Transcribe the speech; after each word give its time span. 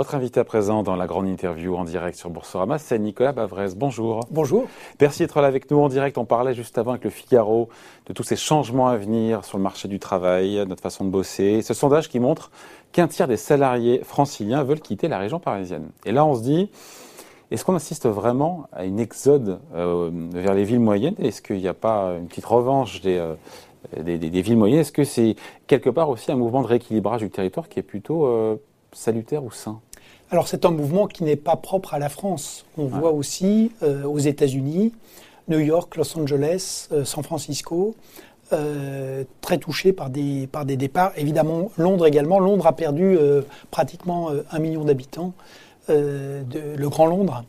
Votre 0.00 0.14
invité 0.14 0.40
à 0.40 0.44
présent 0.44 0.82
dans 0.82 0.96
la 0.96 1.06
grande 1.06 1.28
interview 1.28 1.76
en 1.76 1.84
direct 1.84 2.16
sur 2.16 2.30
Boursorama, 2.30 2.78
c'est 2.78 2.98
Nicolas 2.98 3.32
Bavrez. 3.32 3.74
Bonjour. 3.76 4.20
Bonjour. 4.30 4.66
Merci 4.98 5.18
d'être 5.18 5.42
là 5.42 5.46
avec 5.46 5.70
nous 5.70 5.78
en 5.78 5.90
direct. 5.90 6.16
On 6.16 6.24
parlait 6.24 6.54
juste 6.54 6.78
avant 6.78 6.92
avec 6.92 7.04
le 7.04 7.10
Figaro 7.10 7.68
de 8.06 8.14
tous 8.14 8.22
ces 8.22 8.36
changements 8.36 8.88
à 8.88 8.96
venir 8.96 9.44
sur 9.44 9.58
le 9.58 9.62
marché 9.62 9.88
du 9.88 9.98
travail, 9.98 10.64
notre 10.66 10.80
façon 10.80 11.04
de 11.04 11.10
bosser. 11.10 11.60
Ce 11.60 11.74
sondage 11.74 12.08
qui 12.08 12.18
montre 12.18 12.50
qu'un 12.92 13.08
tiers 13.08 13.28
des 13.28 13.36
salariés 13.36 14.00
franciliens 14.02 14.62
veulent 14.62 14.80
quitter 14.80 15.06
la 15.06 15.18
région 15.18 15.38
parisienne. 15.38 15.90
Et 16.06 16.12
là, 16.12 16.24
on 16.24 16.34
se 16.34 16.40
dit, 16.40 16.70
est-ce 17.50 17.66
qu'on 17.66 17.74
assiste 17.74 18.08
vraiment 18.08 18.68
à 18.72 18.86
une 18.86 19.00
exode 19.00 19.60
euh, 19.74 20.10
vers 20.32 20.54
les 20.54 20.64
villes 20.64 20.80
moyennes? 20.80 21.16
Est-ce 21.18 21.42
qu'il 21.42 21.58
n'y 21.58 21.68
a 21.68 21.74
pas 21.74 22.16
une 22.18 22.26
petite 22.26 22.46
revanche 22.46 23.02
des, 23.02 23.18
euh, 23.18 23.34
des, 24.02 24.40
villes 24.40 24.56
moyennes? 24.56 24.80
Est-ce 24.80 24.92
que 24.92 25.04
c'est 25.04 25.36
quelque 25.66 25.90
part 25.90 26.08
aussi 26.08 26.32
un 26.32 26.36
mouvement 26.36 26.62
de 26.62 26.68
rééquilibrage 26.68 27.20
du 27.20 27.28
territoire 27.28 27.68
qui 27.68 27.78
est 27.78 27.82
plutôt 27.82 28.24
euh, 28.24 28.56
salutaire 28.92 29.44
ou 29.44 29.50
sain? 29.50 29.78
Alors 30.30 30.48
c'est 30.48 30.64
un 30.64 30.70
mouvement 30.70 31.06
qui 31.06 31.24
n'est 31.24 31.36
pas 31.36 31.56
propre 31.56 31.94
à 31.94 31.98
la 31.98 32.08
France. 32.08 32.64
On 32.78 32.86
voit 32.86 33.12
aussi 33.12 33.72
aux 33.82 34.18
États-Unis, 34.18 34.92
New 35.48 35.58
York, 35.58 35.96
Los 35.96 36.16
Angeles, 36.16 36.88
San 37.04 37.24
Francisco, 37.24 37.96
très 39.40 39.58
touchés 39.58 39.92
par 39.92 40.08
des, 40.08 40.46
par 40.46 40.64
des 40.64 40.76
départs. 40.76 41.12
Évidemment, 41.16 41.72
Londres 41.76 42.06
également. 42.06 42.38
Londres 42.38 42.68
a 42.68 42.76
perdu 42.76 43.18
pratiquement 43.72 44.30
un 44.52 44.58
million 44.60 44.84
d'habitants. 44.84 45.32
Euh, 45.90 46.42
de, 46.44 46.76
le 46.76 46.88
Grand 46.88 47.06
Londres. 47.06 47.44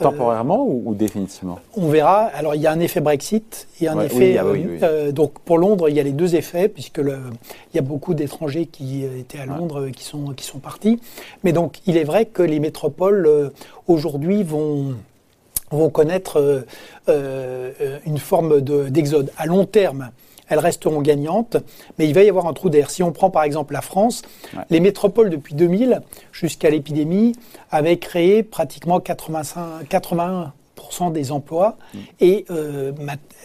Euh, 0.00 0.04
Temporairement 0.04 0.66
ou, 0.66 0.94
définitivement? 0.94 1.58
On 1.76 1.88
verra. 1.88 2.24
Alors 2.34 2.54
il 2.54 2.62
y 2.62 2.66
a 2.66 2.72
un 2.72 2.80
effet 2.80 3.00
Brexit 3.00 3.68
et 3.80 3.88
un 3.88 4.00
effet. 4.00 4.38
Ah 4.38 4.44
euh, 4.44 5.12
donc 5.12 5.38
pour 5.40 5.58
Londres, 5.58 5.88
il 5.88 5.96
y 5.96 6.00
a 6.00 6.02
les 6.02 6.12
deux 6.12 6.34
effets 6.36 6.68
puisque 6.68 6.98
le, 6.98 7.18
il 7.72 7.76
y 7.76 7.78
a 7.78 7.82
beaucoup 7.82 8.14
d'étrangers 8.14 8.66
qui 8.66 9.04
étaient 9.04 9.38
à 9.38 9.46
Londres 9.46 9.88
qui 9.88 10.04
sont 10.04 10.32
qui 10.32 10.44
sont 10.44 10.58
partis. 10.58 11.00
Mais 11.44 11.52
donc 11.52 11.80
il 11.86 11.96
est 11.96 12.04
vrai 12.04 12.26
que 12.26 12.42
les 12.42 12.60
métropoles 12.60 13.52
aujourd'hui 13.86 14.42
vont 14.42 14.94
vont 15.70 15.90
connaître 15.90 16.64
une 17.08 18.18
forme 18.18 18.60
d'exode 18.60 19.30
à 19.36 19.46
long 19.46 19.66
terme 19.66 20.10
elles 20.50 20.58
resteront 20.58 21.00
gagnantes, 21.00 21.56
mais 21.98 22.06
il 22.06 22.14
va 22.14 22.22
y 22.22 22.28
avoir 22.28 22.46
un 22.46 22.52
trou 22.52 22.68
d'air. 22.68 22.90
Si 22.90 23.02
on 23.02 23.12
prend 23.12 23.30
par 23.30 23.44
exemple 23.44 23.72
la 23.72 23.80
France, 23.80 24.22
les 24.68 24.80
métropoles 24.80 25.30
depuis 25.30 25.54
2000 25.54 26.02
jusqu'à 26.32 26.68
l'épidémie 26.68 27.32
avaient 27.70 27.98
créé 27.98 28.42
pratiquement 28.42 29.00
85, 29.00 29.88
81% 29.88 31.12
des 31.12 31.32
emplois 31.32 31.78
mm. 31.94 31.98
et 32.20 32.44
euh, 32.50 32.92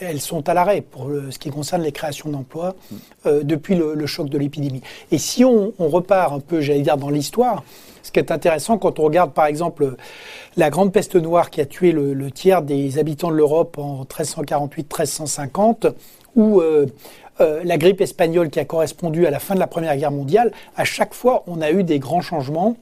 elles 0.02 0.20
sont 0.20 0.50
à 0.50 0.54
l'arrêt 0.54 0.82
pour 0.82 1.10
ce 1.30 1.38
qui 1.38 1.52
concerne 1.52 1.84
les 1.84 1.92
créations 1.92 2.30
d'emplois 2.30 2.76
mm. 2.92 2.96
euh, 3.28 3.44
depuis 3.44 3.76
le, 3.76 4.06
choc 4.08 4.30
de 4.30 4.38
l'épidémie. 4.38 4.82
Et 5.12 5.20
si 5.20 5.46
on, 5.46 5.74
repart 5.78 6.34
un 6.34 6.40
peu, 6.40 6.60
j'allais 6.62 6.82
dire, 6.82 6.98
dans 6.98 7.12
l'histoire, 7.12 7.64
ce 8.02 8.12
qui 8.12 8.20
est 8.20 8.32
intéressant 8.32 8.78
quand 8.78 9.00
on 9.00 9.04
regarde 9.04 9.32
par 9.32 9.46
exemple 9.46 9.96
la 10.58 10.70
grande 10.70 10.92
peste 10.92 11.16
noire 11.16 11.50
qui 11.50 11.62
a 11.62 11.66
tué 11.66 11.92
le 11.92 12.32
tiers 12.32 12.62
des 12.62 12.98
habitants 12.98 13.30
de 13.30 13.36
l'Europe 13.36 13.78
en 13.78 14.04
1348-1350, 14.04 15.94
ou 16.36 16.62
euh, 16.62 16.86
euh, 17.42 17.62
la 17.64 17.78
grippe 17.78 18.02
espagnole 18.02 18.50
qui 18.50 18.60
a 18.60 18.66
correspondu 18.66 19.26
à 19.26 19.32
la 19.32 19.40
fin 19.40 19.56
de 19.56 19.60
la 19.60 19.68
Première 19.68 19.96
Guerre 19.98 20.12
mondiale, 20.12 20.52
à 20.76 20.86
chaque 20.86 21.14
fois, 21.14 21.44
on 21.48 21.62
a 21.62 21.72
eu 21.72 21.84
des 21.84 22.00
grands 22.00 22.22
changements. 22.22 22.78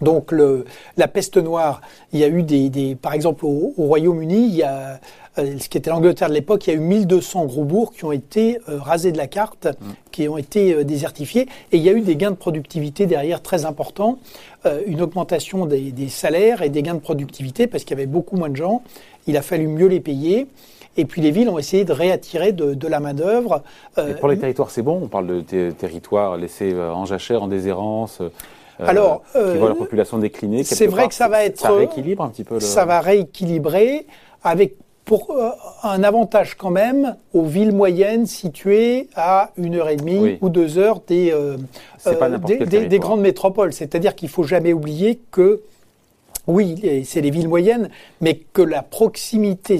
Donc 0.00 0.32
le, 0.32 0.64
la 0.96 1.06
peste 1.06 1.36
noire, 1.36 1.80
il 2.12 2.18
y 2.18 2.24
a 2.24 2.28
eu 2.28 2.42
des, 2.42 2.68
des 2.68 2.94
par 2.94 3.14
exemple 3.14 3.46
au, 3.46 3.72
Royaume-Uni, 3.78 4.46
il 4.48 4.54
y 4.54 4.62
a 4.62 5.00
euh, 5.38 5.58
ce 5.58 5.68
qui 5.68 5.78
était 5.78 5.90
l'Angleterre 5.90 6.28
de 6.28 6.34
l'époque, 6.34 6.66
il 6.66 6.70
y 6.70 6.72
a 6.72 6.76
eu 6.76 6.80
1200 6.80 7.44
gros 7.46 7.64
bourgs 7.64 7.92
qui 7.92 8.04
ont 8.04 8.12
été 8.12 8.58
rasés 8.66 9.12
de 9.12 9.16
la 9.18 9.28
carte, 9.28 9.66
mmh. 9.66 9.84
qui 10.10 10.28
ont 10.28 10.36
été 10.36 10.84
désertifiés, 10.84 11.42
et 11.70 11.76
il 11.76 11.82
y 11.82 11.88
a 11.88 11.92
eu 11.92 12.00
des 12.00 12.16
gains 12.16 12.32
de 12.32 12.36
productivité 12.36 13.06
derrière 13.06 13.40
très 13.40 13.64
importants, 13.64 14.18
une 14.86 15.00
augmentation 15.00 15.66
des, 15.66 15.92
des, 15.92 16.08
salaires 16.08 16.62
et 16.62 16.70
des 16.70 16.82
gains 16.82 16.94
de 16.94 17.00
productivité 17.00 17.66
parce 17.66 17.84
qu'il 17.84 17.96
y 17.96 18.00
avait 18.00 18.06
beaucoup 18.06 18.36
moins 18.36 18.48
de 18.48 18.56
gens. 18.56 18.82
Il 19.26 19.36
a 19.36 19.42
fallu 19.42 19.68
mieux 19.68 19.86
les 19.86 20.00
payer. 20.00 20.48
Et 20.96 21.04
puis 21.04 21.20
les 21.20 21.30
villes 21.30 21.48
ont 21.48 21.58
essayé 21.58 21.84
de 21.84 21.92
réattirer 21.92 22.52
de, 22.52 22.88
la 22.88 23.00
main-d'œuvre. 23.00 23.62
Euh, 23.98 24.14
pour 24.14 24.28
les 24.28 24.38
territoires, 24.38 24.70
c'est 24.70 24.82
bon 24.82 25.00
On 25.02 25.08
parle 25.08 25.44
de 25.44 25.70
territoires 25.70 26.36
laissés 26.36 26.72
euh, 26.72 26.92
en 26.92 27.04
jachère, 27.04 27.42
en 27.42 27.48
déshérence 27.48 28.20
euh, 28.20 28.28
alors, 28.78 29.22
qui 29.32 29.56
voient 29.56 29.68
la 29.68 29.74
population 29.74 30.18
décliner. 30.18 30.64
C'est 30.64 30.86
vrai 30.86 31.08
que 31.08 31.14
ça 31.14 31.28
va 31.28 31.44
être. 31.44 31.60
Ça 31.60 31.70
rééquilibre 31.70 32.22
un 32.22 32.28
petit 32.28 32.44
peu. 32.44 32.54
Le... 32.54 32.60
Ça 32.60 32.84
va 32.84 33.00
rééquilibrer 33.00 34.06
avec 34.42 34.74
pour 35.04 35.36
un 35.82 36.02
avantage 36.02 36.54
quand 36.54 36.70
même 36.70 37.16
aux 37.34 37.42
villes 37.42 37.74
moyennes 37.74 38.26
situées 38.26 39.10
à 39.14 39.50
une 39.58 39.74
heure 39.74 39.90
et 39.90 39.96
demie 39.96 40.38
ou 40.40 40.48
deux 40.48 40.78
heures 40.78 41.00
des, 41.06 41.32
des, 42.06 42.86
des, 42.86 42.98
grandes 42.98 43.20
métropoles. 43.20 43.74
C'est-à-dire 43.74 44.14
qu'il 44.14 44.30
faut 44.30 44.44
jamais 44.44 44.72
oublier 44.72 45.20
que 45.30 45.60
oui, 46.46 47.04
c'est 47.04 47.20
les 47.20 47.30
villes 47.30 47.48
moyennes, 47.48 47.90
mais 48.22 48.36
que 48.52 48.62
la 48.62 48.82
proximité 48.82 49.78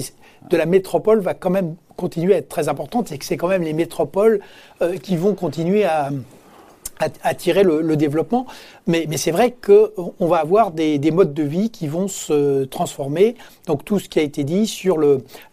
de 0.49 0.57
la 0.57 0.65
métropole 0.65 1.19
va 1.19 1.33
quand 1.33 1.49
même 1.49 1.75
continuer 1.95 2.35
à 2.35 2.37
être 2.37 2.49
très 2.49 2.69
importante 2.69 3.11
et 3.11 3.17
que 3.17 3.25
c'est 3.25 3.37
quand 3.37 3.47
même 3.47 3.63
les 3.63 3.73
métropoles 3.73 4.41
euh, 4.81 4.97
qui 4.97 5.15
vont 5.15 5.33
continuer 5.33 5.85
à, 5.85 6.09
attirer 7.23 7.63
le, 7.63 7.97
développement. 7.97 8.45
Mais, 8.87 9.05
c'est 9.17 9.31
vrai 9.31 9.53
qu'on 9.53 10.27
va 10.27 10.37
avoir 10.37 10.71
des, 10.71 11.11
modes 11.11 11.33
de 11.33 11.43
vie 11.43 11.69
qui 11.69 11.87
vont 11.87 12.07
se 12.07 12.63
transformer. 12.65 13.35
Donc 13.67 13.83
tout 13.83 13.99
ce 13.99 14.07
qui 14.07 14.19
a 14.19 14.21
été 14.21 14.45
dit 14.45 14.65
sur 14.65 14.97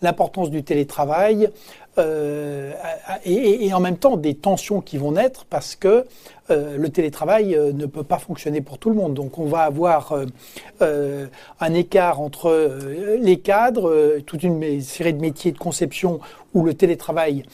l'importance 0.02 0.50
du 0.50 0.62
télétravail, 0.62 1.50
euh, 1.98 2.72
et, 3.26 3.72
en 3.74 3.80
même 3.80 3.98
temps 3.98 4.16
des 4.16 4.34
tensions 4.34 4.80
qui 4.80 4.96
vont 4.96 5.12
naître 5.12 5.44
parce 5.44 5.76
que 5.76 6.06
euh, 6.50 6.78
le 6.78 6.88
télétravail 6.88 7.54
euh, 7.54 7.72
ne 7.72 7.84
peut 7.84 8.02
pas 8.02 8.18
fonctionner 8.18 8.62
pour 8.62 8.78
tout 8.78 8.88
le 8.88 8.96
monde. 8.96 9.12
Donc 9.12 9.38
on 9.38 9.44
va 9.44 9.64
avoir 9.64 10.14
un 10.80 11.74
écart 11.74 12.20
entre 12.20 12.78
les 13.20 13.38
cadres, 13.38 14.18
toute 14.26 14.42
une 14.42 14.80
série 14.80 15.12
de 15.12 15.20
métiers 15.20 15.52
de 15.52 15.58
conception 15.58 16.20
où 16.54 16.64
le 16.64 16.74
télétravail 16.74 17.44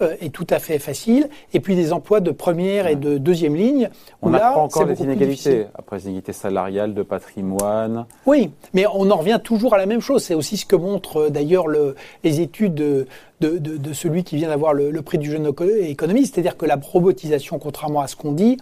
euh, 0.00 0.14
est 0.20 0.32
tout 0.32 0.46
à 0.50 0.58
fait 0.58 0.78
facile. 0.78 1.28
Et 1.52 1.60
puis 1.60 1.74
des 1.74 1.92
emplois 1.92 2.20
de 2.20 2.30
première 2.30 2.86
et 2.86 2.96
de 2.96 3.18
deuxième 3.18 3.56
ligne. 3.56 3.90
On 4.22 4.32
apprend 4.34 4.64
encore 4.64 4.86
des 4.86 5.00
inégalités, 5.02 5.66
après 5.74 5.96
les 5.96 6.04
inégalités 6.04 6.32
salariales, 6.32 6.94
de 6.94 7.02
patrimoine. 7.02 8.06
Oui, 8.26 8.50
mais 8.74 8.86
on 8.86 9.10
en 9.10 9.16
revient 9.16 9.40
toujours 9.42 9.74
à 9.74 9.78
la 9.78 9.86
même 9.86 10.00
chose. 10.00 10.22
C'est 10.22 10.34
aussi 10.34 10.56
ce 10.56 10.66
que 10.66 10.76
montrent 10.76 11.22
euh, 11.22 11.30
d'ailleurs 11.30 11.66
le, 11.66 11.96
les 12.24 12.40
études 12.40 12.74
de, 12.74 13.06
de, 13.40 13.58
de, 13.58 13.92
celui 13.92 14.24
qui 14.24 14.36
vient 14.36 14.48
d'avoir 14.48 14.72
le, 14.72 15.02
prix 15.02 15.18
du 15.18 15.30
jeune 15.30 15.50
économiste, 15.80 16.34
c'est-à-dire 16.34 16.56
que 16.56 16.66
la 16.66 16.76
robotisation, 16.76 17.58
contrairement 17.58 18.00
à 18.00 18.06
ce 18.06 18.16
qu'on 18.16 18.32
dit, 18.32 18.56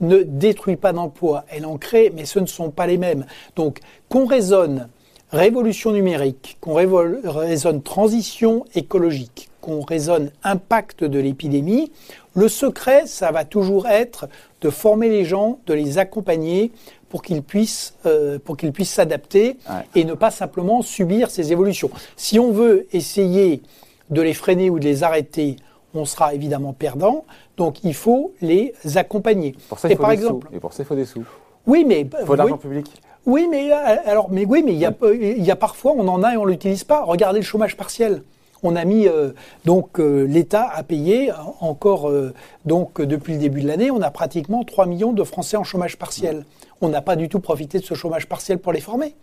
ne 0.00 0.22
détruit 0.22 0.76
pas 0.76 0.92
d'emplois, 0.92 1.44
elle 1.48 1.66
en 1.66 1.76
crée, 1.76 2.12
mais 2.14 2.24
ce 2.24 2.38
ne 2.38 2.46
sont 2.46 2.70
pas 2.70 2.86
les 2.86 2.98
mêmes. 2.98 3.26
Donc 3.56 3.80
qu'on 4.08 4.26
raisonne 4.26 4.88
révolution 5.30 5.92
numérique, 5.92 6.56
qu'on 6.60 6.74
raisonne 6.74 7.82
transition 7.82 8.64
écologique, 8.74 9.50
qu'on 9.60 9.82
raisonne 9.82 10.30
impact 10.44 11.04
de 11.04 11.18
l'épidémie, 11.18 11.92
le 12.34 12.48
secret, 12.48 13.06
ça 13.06 13.32
va 13.32 13.44
toujours 13.44 13.88
être 13.88 14.28
de 14.60 14.70
former 14.70 15.08
les 15.08 15.24
gens, 15.24 15.58
de 15.66 15.74
les 15.74 15.98
accompagner 15.98 16.70
pour 17.08 17.22
qu'ils 17.22 17.42
puissent, 17.42 17.94
euh, 18.06 18.38
pour 18.38 18.56
qu'ils 18.56 18.72
puissent 18.72 18.92
s'adapter 18.92 19.56
et 19.94 20.04
ne 20.04 20.14
pas 20.14 20.30
simplement 20.30 20.82
subir 20.82 21.30
ces 21.30 21.52
évolutions. 21.52 21.90
Si 22.16 22.38
on 22.38 22.52
veut 22.52 22.86
essayer 22.92 23.62
de 24.10 24.22
les 24.22 24.34
freiner 24.34 24.70
ou 24.70 24.78
de 24.78 24.84
les 24.84 25.02
arrêter, 25.02 25.56
on 25.94 26.04
sera 26.04 26.34
évidemment 26.34 26.72
perdant. 26.72 27.24
Donc 27.56 27.82
il 27.82 27.94
faut 27.94 28.32
les 28.40 28.74
accompagner. 28.94 29.56
Pour 29.68 29.78
ça, 29.78 29.88
il 29.88 29.96
faut 29.96 30.02
par 30.02 30.10
des 30.10 30.16
exemple, 30.16 30.48
sous. 30.48 30.56
Et 30.56 30.60
pour 30.60 30.72
ça, 30.72 30.82
il 30.82 30.86
faut 30.86 30.94
des 30.94 31.06
sous. 31.06 31.24
Oui, 31.68 31.84
mais 31.86 32.00
il 32.00 32.26
faut 32.26 32.32
de 32.32 32.38
l'argent 32.38 32.58
public. 32.58 32.86
Oui, 33.26 33.46
mais 33.48 33.70
alors, 33.70 34.30
mais 34.30 34.44
oui, 34.44 34.62
mais 34.64 34.72
il 34.72 34.78
y 34.78 34.86
a, 34.86 34.92
il 35.12 35.44
y 35.44 35.50
a 35.50 35.56
parfois 35.56 35.92
on 35.96 36.08
en 36.08 36.22
a 36.24 36.34
et 36.34 36.36
on 36.36 36.44
l'utilise 36.44 36.82
pas. 36.82 37.04
Regardez 37.04 37.38
le 37.38 37.44
chômage 37.44 37.76
partiel 37.76 38.22
on 38.62 38.76
a 38.76 38.84
mis 38.84 39.06
euh, 39.06 39.30
donc 39.64 40.00
euh, 40.00 40.24
l'État 40.24 40.68
a 40.72 40.82
payé 40.82 41.30
encore 41.60 42.08
euh, 42.08 42.32
donc 42.64 43.00
depuis 43.00 43.34
le 43.34 43.38
début 43.38 43.62
de 43.62 43.68
l'année, 43.68 43.90
on 43.90 44.02
a 44.02 44.10
pratiquement 44.10 44.64
3 44.64 44.86
millions 44.86 45.12
de 45.12 45.22
Français 45.24 45.56
en 45.56 45.64
chômage 45.64 45.96
partiel. 45.96 46.44
On 46.80 46.88
n'a 46.88 47.02
pas 47.02 47.16
du 47.16 47.28
tout 47.28 47.40
profité 47.40 47.78
de 47.78 47.84
ce 47.84 47.94
chômage 47.94 48.26
partiel 48.26 48.58
pour 48.58 48.72
les 48.72 48.80
former, 48.80 49.14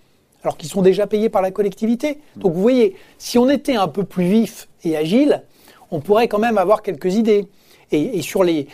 alors 0.44 0.58
qu'ils 0.58 0.70
sont 0.70 0.82
déjà 0.82 1.08
payés 1.08 1.30
par 1.30 1.42
la 1.42 1.52
collectivité. 1.52 2.20
Donc 2.36 2.54
vous 2.54 2.62
voyez, 2.62 2.96
si 3.18 3.38
on 3.38 3.50
était 3.50 3.76
un 3.76 3.88
peu 3.88 4.04
plus 4.04 4.26
vif 4.26 4.68
et 4.84 4.98
agile, 4.98 5.44
on 5.92 6.00
pourrait 6.00 6.28
quand 6.28 6.40
même 6.40 6.58
avoir 6.58 6.82
quelques 6.82 7.16
idées. 7.16 7.48
Et, 7.92 8.22
sur 8.22 8.44
les, 8.44 8.68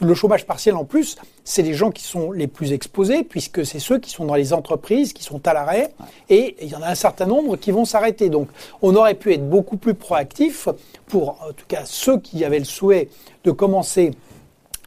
le 0.00 0.14
chômage 0.14 0.46
partiel 0.46 0.74
en 0.76 0.84
plus, 0.84 1.16
c'est 1.44 1.62
les 1.62 1.74
gens 1.74 1.90
qui 1.90 2.02
sont 2.02 2.32
les 2.32 2.46
plus 2.46 2.72
exposés, 2.72 3.22
puisque 3.22 3.64
c'est 3.64 3.78
ceux 3.78 3.98
qui 3.98 4.10
sont 4.10 4.24
dans 4.24 4.34
les 4.34 4.52
entreprises, 4.52 5.12
qui 5.12 5.22
sont 5.22 5.46
à 5.46 5.54
l'arrêt, 5.54 5.92
et 6.28 6.56
il 6.62 6.68
y 6.68 6.74
en 6.74 6.82
a 6.82 6.88
un 6.88 6.94
certain 6.94 7.26
nombre 7.26 7.56
qui 7.56 7.70
vont 7.70 7.84
s'arrêter. 7.84 8.30
Donc 8.30 8.48
on 8.82 8.94
aurait 8.96 9.14
pu 9.14 9.32
être 9.32 9.48
beaucoup 9.48 9.76
plus 9.76 9.94
proactif 9.94 10.68
pour, 11.06 11.40
en 11.48 11.52
tout 11.52 11.66
cas, 11.68 11.82
ceux 11.84 12.18
qui 12.18 12.44
avaient 12.44 12.58
le 12.58 12.64
souhait 12.64 13.08
de 13.44 13.50
commencer 13.50 14.12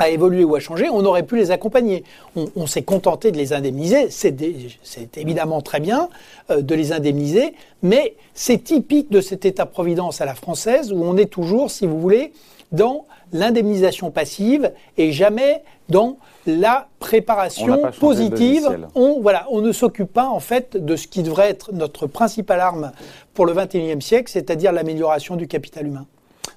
a 0.02 0.10
évolué 0.10 0.44
ou 0.44 0.56
a 0.56 0.60
changé, 0.60 0.90
on 0.90 1.06
aurait 1.06 1.24
pu 1.24 1.38
les 1.38 1.52
accompagner. 1.52 2.04
On, 2.36 2.66
s'est 2.66 2.82
contenté 2.82 3.32
de 3.32 3.38
les 3.38 3.54
indemniser, 3.54 4.10
c'est 4.10 5.18
évidemment 5.18 5.62
très 5.62 5.80
bien 5.80 6.10
euh, 6.50 6.62
de 6.62 6.76
les 6.76 6.92
indemniser, 6.92 7.54
mais 7.84 8.16
c'est 8.34 8.64
typique 8.64 9.12
de 9.12 9.22
cet 9.22 9.46
État-providence 9.46 10.22
à 10.22 10.26
la 10.26 10.36
française 10.36 10.92
où 10.92 11.04
on 11.04 11.18
est 11.18 11.28
toujours, 11.28 11.70
si 11.70 11.86
vous 11.86 12.00
voulez, 12.00 12.34
dans 12.72 13.06
l'indemnisation 13.34 14.12
passive 14.12 14.72
et 14.98 15.12
jamais 15.12 15.64
dans 15.90 16.18
la 16.46 16.88
préparation 17.00 17.82
positive. 18.00 18.88
On, 18.96 19.20
voilà, 19.22 19.46
on 19.50 19.62
ne 19.62 19.72
s'occupe 19.72 20.12
pas 20.12 20.28
en 20.28 20.40
fait 20.40 20.78
de 20.78 20.96
ce 20.96 21.08
qui 21.08 21.24
devrait 21.24 21.50
être 21.50 21.74
notre 21.74 22.08
principale 22.08 22.60
arme 22.60 22.92
pour 23.34 23.46
le 23.46 23.54
21e 23.54 24.02
siècle, 24.02 24.32
c'est-à-dire 24.32 24.72
l'amélioration 24.72 25.36
du 25.36 25.48
capital 25.48 25.88
humain. 25.88 26.06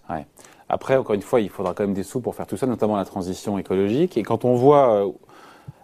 Ouais. 0.09 0.27
Après, 0.69 0.97
encore 0.97 1.15
une 1.15 1.23
fois, 1.23 1.41
il 1.41 1.51
faudra 1.51 1.75
quand 1.75 1.85
même 1.85 1.95
des 1.95 2.03
sous 2.03 2.21
pour 2.21 2.35
faire 2.35 2.47
tout 2.47 2.57
ça, 2.57 2.67
notamment 2.67 2.97
la 2.97 3.05
transition 3.05 3.59
écologique. 3.59 4.17
Et 4.17 4.23
quand 4.23 4.45
on 4.45 4.55
voit 4.55 5.07
euh, 5.07 5.11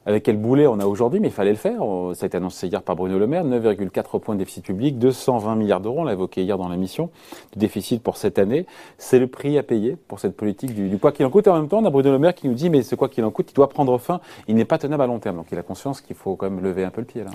avec 0.07 0.23
quel 0.23 0.37
boulet 0.37 0.67
on 0.67 0.79
a 0.79 0.87
aujourd'hui, 0.87 1.21
mais 1.21 1.29
il 1.29 1.33
fallait 1.33 1.51
le 1.51 1.57
faire. 1.57 1.81
Ça 2.15 2.25
a 2.25 2.27
été 2.27 2.37
annoncé 2.37 2.69
hier 2.69 2.83
par 2.83 2.97
Bruno 2.97 3.19
Le 3.19 3.27
Maire, 3.27 3.45
9,4 3.45 4.21
points 4.21 4.35
de 4.35 4.41
déficit 4.41 4.65
public, 4.65 4.99
220 4.99 5.57
milliards 5.57 5.81
d'euros, 5.81 6.01
on 6.01 6.05
l'a 6.05 6.13
évoqué 6.13 6.43
hier 6.43 6.57
dans 6.57 6.69
l'émission, 6.69 7.11
de 7.55 7.61
déficit 7.61 8.03
pour 8.03 8.17
cette 8.17 8.39
année. 8.39 8.67
C'est 8.99 9.19
le 9.19 9.27
prix 9.27 9.59
à 9.59 9.63
payer 9.63 9.97
pour 10.09 10.21
cette 10.21 10.37
politique 10.37 10.75
du, 10.75 10.99
quoi 10.99 11.13
qu'il 11.13 11.27
en 11.27 11.31
coûte. 11.31 11.47
Et 11.47 11.51
en 11.51 11.57
même 11.57 11.69
temps, 11.69 11.79
on 11.79 11.85
a 11.85 11.91
Bruno 11.91 12.11
Le 12.11 12.19
Maire 12.19 12.35
qui 12.35 12.49
nous 12.49 12.55
dit, 12.55 12.71
mais 12.71 12.83
ce 12.83 12.95
quoi 12.95 13.09
qu'il 13.09 13.25
en 13.25 13.31
coûte, 13.31 13.51
il 13.51 13.55
doit 13.55 13.69
prendre 13.69 13.97
fin. 13.99 14.21
Il 14.49 14.55
n'est 14.55 14.65
pas 14.65 14.79
tenable 14.79 15.03
à 15.03 15.07
long 15.07 15.19
terme. 15.19 15.37
Donc 15.37 15.47
il 15.53 15.59
a 15.59 15.63
conscience 15.63 16.01
qu'il 16.01 16.17
faut 16.17 16.37
quand 16.37 16.49
même 16.49 16.63
lever 16.63 16.85
un 16.85 16.91
peu 16.91 17.01
le 17.01 17.07
pied 17.07 17.23
là. 17.25 17.31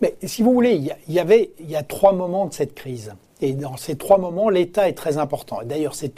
Mais 0.00 0.16
si 0.24 0.42
vous 0.42 0.52
voulez, 0.52 0.74
il 0.74 1.14
y, 1.14 1.20
avait, 1.20 1.52
il 1.60 1.70
y 1.70 1.76
a 1.76 1.84
trois 1.84 2.12
moments 2.12 2.46
de 2.46 2.52
cette 2.52 2.74
crise. 2.74 3.14
Et 3.42 3.54
dans 3.54 3.76
ces 3.76 3.96
trois 3.96 4.18
moments, 4.18 4.48
l'État 4.48 4.88
est 4.88 4.92
très 4.92 5.18
important. 5.18 5.58
D'ailleurs, 5.64 5.96
c'est 5.96 6.12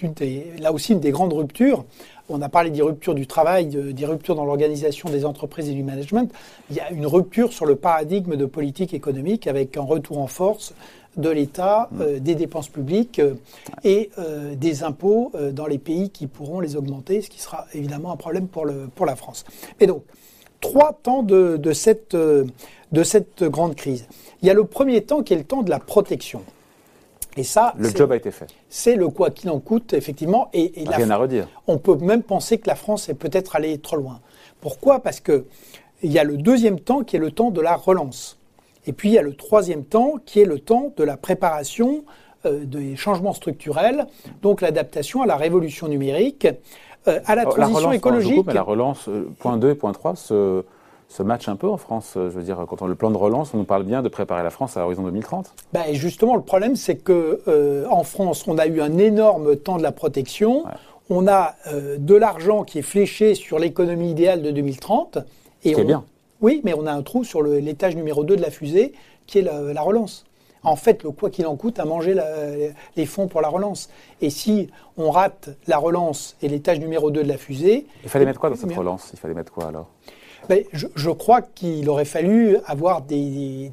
là 0.60 0.72
aussi 0.72 0.92
une 0.92 1.00
des 1.00 1.10
grandes 1.10 1.32
ruptures. 1.32 1.86
On 2.28 2.42
a 2.42 2.50
parlé 2.50 2.70
des 2.70 2.82
ruptures 2.82 3.14
du 3.14 3.26
travail, 3.26 3.66
des 3.66 4.06
ruptures 4.06 4.34
dans 4.34 4.44
l'organisation 4.44 5.08
des 5.08 5.24
entreprises 5.24 5.70
et 5.70 5.72
du 5.72 5.82
management. 5.82 6.30
Il 6.70 6.76
y 6.76 6.80
a 6.80 6.90
une 6.90 7.06
rupture 7.06 7.54
sur 7.54 7.64
le 7.64 7.76
paradigme 7.76 8.36
de 8.36 8.44
politique 8.44 8.92
économique 8.92 9.46
avec 9.46 9.78
un 9.78 9.82
retour 9.82 10.18
en 10.18 10.26
force 10.26 10.74
de 11.16 11.30
l'État, 11.30 11.88
mmh. 11.92 12.00
euh, 12.02 12.18
des 12.18 12.34
dépenses 12.34 12.68
publiques 12.68 13.20
euh, 13.20 13.34
et 13.84 14.10
euh, 14.18 14.54
des 14.54 14.82
impôts 14.82 15.32
dans 15.52 15.66
les 15.66 15.78
pays 15.78 16.10
qui 16.10 16.26
pourront 16.26 16.60
les 16.60 16.76
augmenter, 16.76 17.22
ce 17.22 17.30
qui 17.30 17.40
sera 17.40 17.66
évidemment 17.72 18.12
un 18.12 18.16
problème 18.16 18.48
pour, 18.48 18.66
le, 18.66 18.88
pour 18.94 19.06
la 19.06 19.16
France. 19.16 19.44
Et 19.80 19.86
donc, 19.86 20.02
trois 20.60 20.92
temps 20.92 21.22
de, 21.22 21.56
de, 21.56 21.72
cette, 21.72 22.14
de 22.16 23.02
cette 23.02 23.44
grande 23.44 23.76
crise. 23.76 24.08
Il 24.42 24.48
y 24.48 24.50
a 24.50 24.54
le 24.54 24.64
premier 24.64 25.02
temps 25.02 25.22
qui 25.22 25.32
est 25.32 25.38
le 25.38 25.44
temps 25.44 25.62
de 25.62 25.70
la 25.70 25.78
protection. 25.78 26.42
Et 27.36 27.42
ça, 27.42 27.74
le 27.76 27.88
job 27.90 28.12
a 28.12 28.16
été 28.16 28.30
fait. 28.30 28.46
C'est 28.68 28.94
le 28.94 29.08
quoi 29.08 29.30
qu'il 29.30 29.50
en 29.50 29.58
coûte, 29.58 29.92
effectivement. 29.92 30.48
Et, 30.52 30.72
Rien 30.86 31.10
à 31.10 31.16
redire. 31.16 31.48
On 31.66 31.78
peut 31.78 31.96
même 31.96 32.22
penser 32.22 32.58
que 32.58 32.68
la 32.68 32.76
France 32.76 33.08
est 33.08 33.14
peut-être 33.14 33.56
allée 33.56 33.78
trop 33.78 33.96
loin. 33.96 34.20
Pourquoi? 34.60 35.00
Parce 35.00 35.20
que 35.20 35.46
il 36.02 36.12
y 36.12 36.18
a 36.18 36.24
le 36.24 36.36
deuxième 36.36 36.78
temps 36.80 37.02
qui 37.02 37.16
est 37.16 37.18
le 37.18 37.30
temps 37.30 37.50
de 37.50 37.60
la 37.60 37.76
relance. 37.76 38.38
Et 38.86 38.92
puis 38.92 39.08
il 39.08 39.14
y 39.14 39.18
a 39.18 39.22
le 39.22 39.34
troisième 39.34 39.84
temps 39.84 40.14
qui 40.24 40.40
est 40.40 40.44
le 40.44 40.58
temps 40.58 40.92
de 40.96 41.02
la 41.02 41.16
préparation 41.16 42.04
euh, 42.44 42.64
des 42.64 42.94
changements 42.94 43.32
structurels, 43.32 44.06
donc 44.42 44.60
l'adaptation 44.60 45.22
à 45.22 45.26
la 45.26 45.36
révolution 45.36 45.88
numérique, 45.88 46.46
euh, 47.08 47.20
à 47.24 47.34
la 47.34 47.46
transition 47.46 47.90
écologique. 47.92 48.52
la 48.52 48.62
relance, 48.62 49.08
euh, 49.08 49.30
point 49.38 49.56
2 49.56 49.70
et 49.70 49.74
point 49.74 49.92
3, 49.92 50.14
ce 50.14 50.64
ce 51.08 51.22
match 51.22 51.48
un 51.48 51.56
peu 51.56 51.68
en 51.68 51.76
France 51.76 52.12
Je 52.14 52.20
veux 52.20 52.42
dire, 52.42 52.64
quand 52.68 52.82
on 52.82 52.86
le 52.86 52.94
plan 52.94 53.10
de 53.10 53.16
relance, 53.16 53.54
on 53.54 53.58
nous 53.58 53.64
parle 53.64 53.84
bien 53.84 54.02
de 54.02 54.08
préparer 54.08 54.42
la 54.42 54.50
France 54.50 54.76
à 54.76 54.80
l'horizon 54.80 55.02
2030. 55.02 55.52
Ben 55.72 55.92
justement, 55.92 56.34
le 56.34 56.42
problème, 56.42 56.76
c'est 56.76 56.96
que 56.96 57.40
euh, 57.46 57.86
en 57.88 58.02
France, 58.02 58.44
on 58.48 58.58
a 58.58 58.66
eu 58.66 58.80
un 58.80 58.98
énorme 58.98 59.56
temps 59.56 59.76
de 59.76 59.82
la 59.82 59.92
protection. 59.92 60.64
On 61.10 61.28
a 61.28 61.54
euh, 61.68 61.96
de 61.98 62.14
l'argent 62.14 62.64
qui 62.64 62.78
est 62.78 62.82
fléché 62.82 63.34
sur 63.34 63.58
l'économie 63.58 64.10
idéale 64.10 64.42
de 64.42 64.50
2030. 64.50 65.18
Et 65.64 65.76
on, 65.76 65.84
bien. 65.84 66.04
Oui, 66.40 66.60
mais 66.64 66.74
on 66.74 66.86
a 66.86 66.92
un 66.92 67.02
trou 67.02 67.24
sur 67.24 67.42
l'étage 67.42 67.96
numéro 67.96 68.24
2 68.24 68.36
de 68.36 68.42
la 68.42 68.50
fusée, 68.50 68.92
qui 69.26 69.38
est 69.38 69.42
la, 69.42 69.82
relance. 69.82 70.24
En 70.62 70.76
fait, 70.76 71.02
le 71.02 71.10
quoi 71.10 71.30
qu'il 71.30 71.46
en 71.46 71.56
coûte 71.56 71.78
a 71.78 71.84
mangé 71.84 72.16
les 72.96 73.06
fonds 73.06 73.28
pour 73.28 73.40
la 73.40 73.48
relance. 73.48 73.88
Et 74.20 74.30
si 74.30 74.68
on 74.96 75.10
rate 75.10 75.50
la 75.66 75.78
relance 75.78 76.36
et 76.42 76.48
l'étage 76.48 76.80
numéro 76.80 77.10
2 77.10 77.22
de 77.22 77.28
la 77.28 77.38
fusée... 77.38 77.86
Il 78.02 78.10
fallait 78.10 78.24
mettre 78.24 78.40
quoi 78.40 78.50
dans 78.50 78.56
cette 78.56 78.74
relance? 78.74 79.10
Il 79.12 79.18
fallait 79.18 79.34
mettre 79.34 79.52
quoi 79.52 79.68
alors? 79.68 79.88
Je, 80.72 81.10
crois 81.10 81.42
qu'il 81.42 81.88
aurait 81.88 82.04
fallu 82.04 82.58
avoir 82.66 83.02
des, 83.02 83.70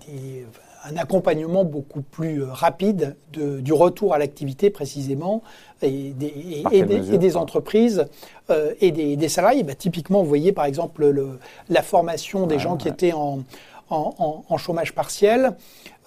un 0.83 0.97
accompagnement 0.97 1.63
beaucoup 1.63 2.01
plus 2.01 2.43
euh, 2.43 2.51
rapide 2.51 3.15
du 3.33 3.73
retour 3.73 4.13
à 4.13 4.17
l'activité 4.17 4.69
précisément 4.69 5.43
et 5.81 6.11
des, 6.11 6.63
et, 6.71 7.35
entreprises 7.35 8.05
euh, 8.49 8.73
et 8.81 8.91
des, 8.91 9.29
salariés. 9.29 9.63
Bah, 9.63 9.75
typiquement, 9.75 10.21
vous 10.21 10.29
voyez 10.29 10.51
par 10.51 10.65
exemple 10.65 11.05
le, 11.07 11.39
la 11.69 11.81
formation 11.81 12.47
des 12.47 12.59
gens 12.59 12.77
qui 12.77 12.87
étaient 12.87 13.13
en, 13.13 13.43
en, 13.89 14.57
chômage 14.57 14.93
partiel. 14.93 15.55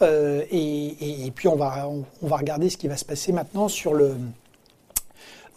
Euh, 0.02 0.42
et, 0.50 1.30
puis 1.34 1.48
on 1.48 1.56
va, 1.56 1.88
on, 1.88 2.26
va 2.26 2.36
regarder 2.36 2.68
ce 2.68 2.76
qui 2.76 2.88
va 2.88 2.96
se 2.96 3.04
passer 3.04 3.32
maintenant 3.32 3.68
sur 3.68 3.94
le... 3.94 4.16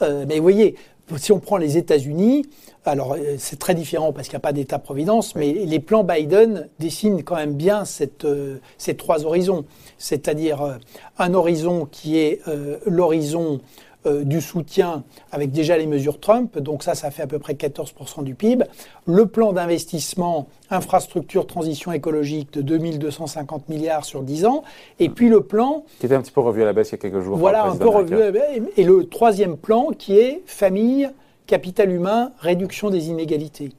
mais 0.01 0.37
vous 0.37 0.43
voyez, 0.43 0.75
si 1.15 1.31
on 1.31 1.39
prend 1.39 1.57
les 1.57 1.77
États-Unis, 1.77 2.45
alors 2.85 3.13
euh, 3.13 3.35
c'est 3.37 3.59
très 3.59 3.75
différent 3.75 4.11
parce 4.11 4.27
qu'il 4.27 4.35
n'y 4.35 4.41
a 4.41 4.41
pas 4.41 4.53
d'État-providence, 4.53 5.35
mais 5.35 5.53
les 5.53 5.79
plans 5.79 6.03
Biden 6.03 6.67
dessinent 6.79 7.23
quand 7.23 7.35
même 7.35 7.53
bien 7.53 7.85
cette, 7.85 8.25
euh, 8.25 8.57
ces 8.77 8.95
trois 8.95 9.25
horizons. 9.25 9.65
C'est-à-dire 9.97 10.61
euh, 10.61 10.73
un 11.17 11.33
horizon 11.33 11.87
qui 11.89 12.17
est 12.17 12.41
l'horizon 12.85 13.59
euh, 14.07 14.23
du 14.23 14.41
soutien 14.41 15.03
avec 15.31 15.51
déjà 15.51 15.77
les 15.77 15.85
mesures 15.85 16.19
Trump, 16.19 16.57
donc 16.57 16.83
ça, 16.83 16.95
ça 16.95 17.11
fait 17.11 17.21
à 17.21 17.27
peu 17.27 17.39
près 17.39 17.53
14% 17.53 18.23
du 18.23 18.33
PIB. 18.35 18.65
Le 19.05 19.25
plan 19.25 19.53
d'investissement 19.53 20.47
infrastructure 20.69 21.45
transition 21.45 21.91
écologique 21.91 22.51
de 22.53 22.61
2250 22.61 23.69
milliards 23.69 24.05
sur 24.05 24.23
10 24.23 24.45
ans, 24.45 24.63
et 24.99 25.09
puis 25.09 25.29
le 25.29 25.41
plan... 25.41 25.85
Qui 25.99 26.05
était 26.05 26.15
un 26.15 26.21
petit 26.21 26.31
peu 26.31 26.41
revu 26.41 26.61
à 26.63 26.65
la 26.65 26.73
baisse 26.73 26.89
il 26.89 26.93
y 26.93 26.95
a 26.95 26.97
quelques 26.97 27.21
jours. 27.21 27.37
Voilà, 27.37 27.65
un 27.65 27.75
peu 27.75 27.87
revu 27.87 28.15
à 28.15 28.25
la 28.25 28.31
baisse. 28.31 28.61
Et 28.77 28.83
le 28.83 29.05
troisième 29.05 29.57
plan 29.57 29.91
qui 29.97 30.17
est 30.17 30.41
famille, 30.45 31.09
capital 31.45 31.91
humain, 31.91 32.31
réduction 32.39 32.89
des 32.89 33.09
inégalités. 33.09 33.71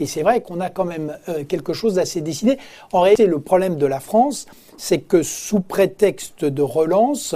Et 0.00 0.06
c'est 0.06 0.22
vrai 0.22 0.40
qu'on 0.40 0.60
a 0.60 0.70
quand 0.70 0.84
même 0.84 1.16
euh, 1.28 1.44
quelque 1.44 1.72
chose 1.72 1.94
d'assez 1.94 2.20
décidé. 2.20 2.58
En 2.92 3.00
réalité, 3.00 3.26
le 3.26 3.40
problème 3.40 3.76
de 3.76 3.86
la 3.86 4.00
France, 4.00 4.46
c'est 4.76 4.98
que 4.98 5.22
sous 5.22 5.60
prétexte 5.60 6.44
de 6.44 6.62
relance, 6.62 7.34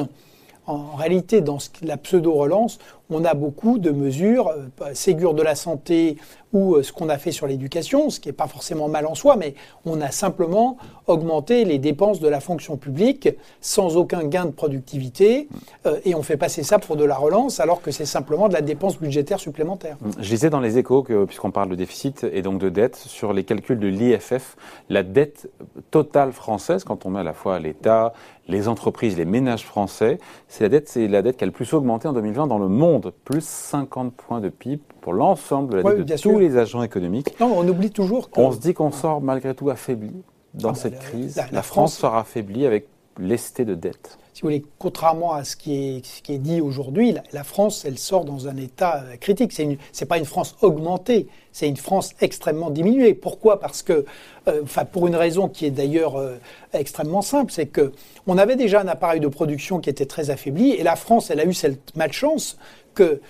en 0.73 0.97
réalité, 0.97 1.41
dans 1.41 1.59
la 1.83 1.97
pseudo-relance, 1.97 2.79
on 3.13 3.25
a 3.25 3.35
beaucoup 3.35 3.79
de 3.79 3.91
mesures, 3.91 4.49
euh, 4.49 4.95
Ségur 4.95 5.35
de 5.35 5.43
la 5.43 5.55
santé 5.55 6.17
ou 6.53 6.75
euh, 6.75 6.83
ce 6.83 6.93
qu'on 6.93 7.09
a 7.09 7.19
fait 7.19 7.33
sur 7.33 7.47
l'éducation, 7.47 8.11
ce 8.11 8.21
qui 8.21 8.29
n'est 8.29 8.35
pas 8.35 8.47
forcément 8.47 8.89
mal 8.89 9.07
en 9.07 9.15
soi, 9.15 9.37
mais 9.37 9.55
on 9.85 10.01
a 10.01 10.11
simplement 10.11 10.77
augmenté 11.07 11.65
les 11.65 11.79
dépenses 11.79 12.21
de 12.21 12.29
la 12.29 12.41
fonction 12.41 12.77
publique 12.77 13.29
sans 13.61 13.97
aucun 13.97 14.25
gain 14.25 14.47
de 14.47 14.51
productivité, 14.51 15.49
euh, 15.87 15.99
et 16.05 16.15
on 16.15 16.23
fait 16.23 16.37
passer 16.37 16.63
ça 16.63 16.79
pour 16.79 16.97
de 16.97 17.05
la 17.05 17.17
relance, 17.17 17.61
alors 17.61 17.83
que 17.83 17.91
c'est 17.91 18.07
simplement 18.07 18.49
de 18.49 18.55
la 18.55 18.61
dépense 18.61 18.99
budgétaire 18.99 19.41
supplémentaire. 19.41 19.97
Je 20.19 20.29
disais 20.29 20.51
dans 20.51 20.61
les 20.61 20.79
échos, 20.79 21.03
que, 21.03 21.25
puisqu'on 21.25 21.51
parle 21.51 21.71
de 21.71 21.75
déficit 21.75 22.25
et 22.31 22.43
donc 22.43 22.59
de 22.59 22.69
dette, 22.69 22.97
sur 22.97 23.33
les 23.33 23.45
calculs 23.45 23.79
de 23.79 23.89
l'IFF, 23.89 24.57
la 24.89 25.03
dette 25.03 25.49
totale 25.91 26.33
française, 26.33 26.85
quand 26.85 27.07
on 27.07 27.11
met 27.11 27.21
à 27.21 27.25
la 27.25 27.33
fois 27.33 27.59
l'État, 27.59 28.13
les 28.49 28.69
entreprises, 28.69 29.17
les 29.17 29.25
ménages 29.25 29.65
français, 29.65 30.19
c'est 30.49 30.65
la 30.65 30.69
dette, 30.69 30.89
c'est 30.89 31.09
la 31.09 31.23
dette 31.23 31.37
qui 31.37 31.45
a 31.45 31.47
le 31.47 31.53
plus 31.53 31.73
augmenté 31.75 32.09
en 32.09 32.13
2020 32.13 32.47
dans 32.47 32.59
le 32.59 32.69
monde, 32.69 33.02
plus 33.11 33.45
50 33.45 34.15
points 34.15 34.41
de 34.41 34.49
PIB 34.49 34.83
pour 35.01 35.13
l'ensemble 35.13 35.71
de 35.71 35.77
la 35.77 35.83
dette 35.83 36.07
de 36.07 36.17
tous 36.17 36.39
les 36.39 36.57
agents 36.57 36.83
économiques. 36.83 37.39
Non, 37.41 37.53
on 37.57 37.67
oublie 37.69 37.91
toujours 37.91 38.29
On 38.37 38.53
se 38.53 38.59
dit 38.59 38.75
qu'on 38.75 38.91
sort 38.91 39.21
malgré 39.21 39.55
tout 39.55 39.71
affaibli 39.71 40.13
dans 40.55 40.71
ah, 40.71 40.75
cette 40.75 40.99
crise. 40.99 41.41
La, 41.51 41.63
France 41.63 41.97
sera 41.97 42.21
affaiblie 42.21 42.67
avec 42.67 42.89
lesté 43.19 43.65
de 43.65 43.75
dette 43.75 44.19
si 44.33 44.41
vous 44.41 44.49
voulez, 44.49 44.65
contrairement 44.79 45.35
à 45.35 45.45
ce 45.45 45.57
qui 45.57 45.75
est, 45.75 46.07
ce 46.07 46.23
qui 46.23 46.33
est 46.33 46.39
dit 46.39 46.63
aujourd'hui, 46.63 47.15
la, 47.33 47.45
France, 47.45 47.85
elle 47.85 47.99
sort 47.99 48.25
dans 48.25 48.49
un 48.49 48.57
état 48.57 49.05
euh, 49.05 49.17
critique. 49.17 49.53
Ce 49.53 49.63
n'est 49.63 49.79
pas 50.09 50.17
une 50.17 50.25
France 50.25 50.57
augmentée, 50.63 51.29
c'est 51.53 51.69
une 51.69 51.77
France 51.77 52.15
extrêmement 52.21 52.71
diminuée. 52.71 53.13
Pourquoi? 53.13 53.61
Parce 53.61 53.83
que, 53.83 54.07
euh, 54.49 54.63
enfin, 54.63 54.87
pour 54.87 55.07
une 55.07 55.17
raison 55.17 55.49
qui 55.49 55.67
est 55.67 55.71
d'ailleurs 55.71 56.17
euh, 56.17 56.39
extrêmement 56.73 57.21
simple, 57.21 57.53
c'est 57.53 57.67
que 57.67 57.93
on 58.27 58.39
avait 58.39 58.57
déjà 58.57 58.81
un 58.81 58.89
appareil 58.89 59.21
de 59.21 59.29
production 59.29 59.81
qui 59.81 59.91
était 59.91 60.07
très 60.07 60.31
affaibli, 60.31 60.71
et 60.71 60.83
la 60.83 60.97
France, 60.97 61.31
elle 61.31 61.41
a 61.41 61.45
eu 61.45 61.53
cette 61.53 61.95
malchance 61.95 62.57
que 62.95 63.21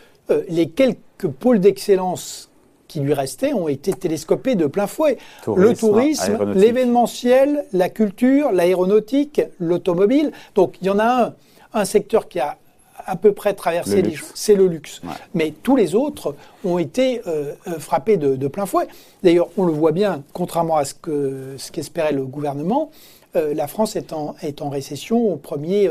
les 0.48 0.68
quelques 0.68 1.28
pôles 1.38 1.60
d'excellence 1.60 2.50
qui 2.88 3.00
lui 3.00 3.14
restaient 3.14 3.52
ont 3.52 3.68
été 3.68 3.92
télescopés 3.92 4.54
de 4.54 4.66
plein 4.66 4.86
fouet. 4.86 5.18
le 5.46 5.74
tourisme, 5.74 6.52
l'événementiel, 6.54 7.64
la 7.72 7.88
culture, 7.88 8.52
l'aéronautique, 8.52 9.42
l'automobile. 9.58 10.32
Donc 10.54 10.76
il 10.80 10.86
y 10.86 10.90
en 10.90 10.98
a 10.98 11.24
un, 11.24 11.34
un 11.72 11.84
secteur 11.84 12.28
qui 12.28 12.40
a 12.40 12.58
à 13.06 13.16
peu 13.16 13.32
près 13.32 13.54
traversé 13.54 14.02
les 14.02 14.14
c'est 14.34 14.54
le 14.54 14.66
luxe. 14.66 15.00
Mais 15.34 15.52
tous 15.62 15.76
les 15.76 15.94
autres 15.94 16.34
ont 16.64 16.78
été 16.78 17.22
euh, 17.26 17.54
euh, 17.66 17.78
frappés 17.78 18.16
de, 18.16 18.48
plein 18.48 18.66
fouet. 18.66 18.86
D'ailleurs, 19.22 19.48
on 19.56 19.64
le 19.64 19.72
voit 19.72 19.92
bien, 19.92 20.22
contrairement 20.32 20.76
à 20.76 20.84
ce 20.84 20.94
qu'espérait 21.70 22.12
le 22.12 22.24
gouvernement, 22.24 22.90
la 23.34 23.66
France 23.66 23.96
est 23.96 24.12
en, 24.12 24.34
est 24.42 24.60
en 24.60 24.68
récession 24.68 25.32
au 25.32 25.36
premier 25.36 25.88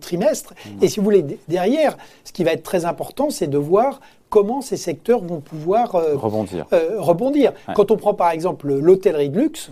trimestre. 0.00 0.52
Mmh. 0.52 0.84
Et 0.84 0.88
si 0.88 0.98
vous 0.98 1.04
voulez, 1.04 1.24
derrière, 1.48 1.96
ce 2.24 2.32
qui 2.32 2.44
va 2.44 2.52
être 2.52 2.64
très 2.64 2.84
important, 2.84 3.30
c'est 3.30 3.46
de 3.46 3.58
voir 3.58 4.00
comment 4.30 4.60
ces 4.62 4.76
secteurs 4.76 5.22
vont 5.22 5.40
pouvoir 5.40 5.92
rebondir. 5.92 6.66
rebondir. 6.98 7.52
Quand 7.74 7.90
on 7.90 7.96
prend 7.96 8.14
par 8.14 8.30
exemple 8.30 8.72
l'hôtellerie 8.72 9.30
de 9.30 9.38
luxe, 9.38 9.70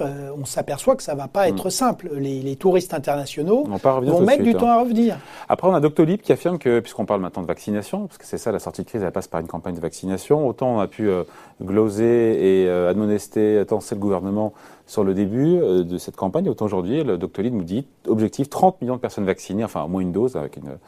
euh, 0.00 0.30
on 0.40 0.44
s'aperçoit 0.44 0.94
que 0.94 1.02
ça 1.02 1.14
ne 1.14 1.18
va 1.18 1.26
pas 1.26 1.48
être 1.48 1.66
hmm. 1.66 1.70
simple. 1.70 2.10
Les, 2.14 2.56
touristes 2.56 2.94
internationaux 2.94 3.64
vont 3.64 4.20
mettre 4.20 4.42
du 4.42 4.54
temps 4.54 4.68
à 4.68 4.80
revenir. 4.80 5.18
Après, 5.48 5.68
on 5.68 5.74
a 5.74 5.80
Doctolib 5.80 6.20
qui 6.20 6.32
affirme 6.32 6.58
que, 6.58 6.80
puisqu'on 6.80 7.04
parle 7.04 7.20
maintenant 7.20 7.42
de 7.42 7.46
vaccination, 7.46 8.06
parce 8.06 8.18
que 8.18 8.24
c'est 8.24 8.38
ça, 8.38 8.52
la 8.52 8.58
sortie 8.58 8.82
de 8.82 8.86
crise, 8.86 9.02
elle 9.02 9.12
passe 9.12 9.28
par 9.28 9.40
une 9.40 9.46
campagne 9.46 9.74
de 9.74 9.80
vaccination, 9.80 10.46
autant 10.46 10.76
on 10.76 10.80
a 10.80 10.86
pu 10.86 11.08
euh, 11.08 11.24
gloser 11.62 12.62
et 12.62 12.68
euh, 12.68 12.90
admonester, 12.90 13.58
attencer 13.58 13.94
le 13.94 14.00
gouvernement 14.00 14.52
sur 14.88 15.04
le 15.04 15.14
début 15.14 15.58
de 15.58 15.98
cette 15.98 16.16
campagne, 16.16 16.48
autant 16.48 16.64
aujourd'hui, 16.64 17.04
le 17.04 17.16
Doctolib 17.16 17.54
nous 17.54 17.62
dit, 17.62 17.86
objectif 18.08 18.50
30 18.50 18.80
millions 18.82 18.96
de 18.96 19.00
personnes 19.00 19.26
vaccinées, 19.26 19.62
enfin 19.62 19.84
au 19.84 19.88
moins 19.88 20.00
une 20.00 20.10
dose, 20.10 20.34
avec 20.34 20.56
une, 20.56 20.78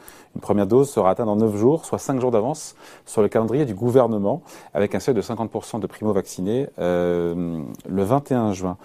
première 0.41 0.67
dose 0.67 0.89
sera 0.89 1.11
atteinte 1.11 1.27
dans 1.27 1.37
9 1.37 1.55
jours, 1.55 1.85
soit 1.85 1.99
5 1.99 2.19
jours 2.19 2.31
d'avance 2.31 2.75
sur 3.05 3.21
le 3.21 3.29
calendrier 3.29 3.63
du 3.63 3.75
gouvernement, 3.75 4.41
avec 4.73 4.95
un 4.95 4.99
seuil 4.99 5.15
de 5.15 5.21
50% 5.21 5.79
de 5.79 5.87
primo-vaccinés 5.87 6.67
le 6.77 7.63
21 7.87 8.51
juin. 8.51 8.77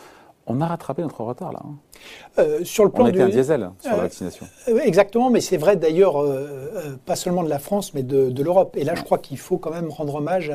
On 0.46 0.60
a 0.60 0.66
rattrapé 0.66 1.02
notre 1.02 1.22
retard 1.22 1.52
là. 1.52 1.60
Hein. 1.64 1.74
Euh, 2.38 2.64
sur 2.64 2.84
le 2.84 2.90
plan 2.90 3.04
on 3.04 3.08
était 3.08 3.22
un 3.22 3.28
diesel 3.28 3.70
sur 3.80 3.90
la 3.90 3.98
euh, 3.98 4.00
vaccination. 4.02 4.46
Euh, 4.68 4.78
exactement, 4.84 5.30
mais 5.30 5.40
c'est 5.40 5.56
vrai 5.56 5.76
d'ailleurs 5.76 6.24
pas 7.04 7.16
seulement 7.16 7.42
de 7.42 7.48
la 7.48 7.58
France, 7.58 7.94
mais 7.94 8.02
de, 8.02 8.42
l'Europe. 8.42 8.76
Et 8.76 8.84
là, 8.84 8.94
je 8.94 9.02
crois 9.02 9.18
qu'il 9.18 9.38
faut 9.38 9.58
quand 9.58 9.72
même 9.72 9.90
rendre 9.90 10.14
hommage 10.14 10.52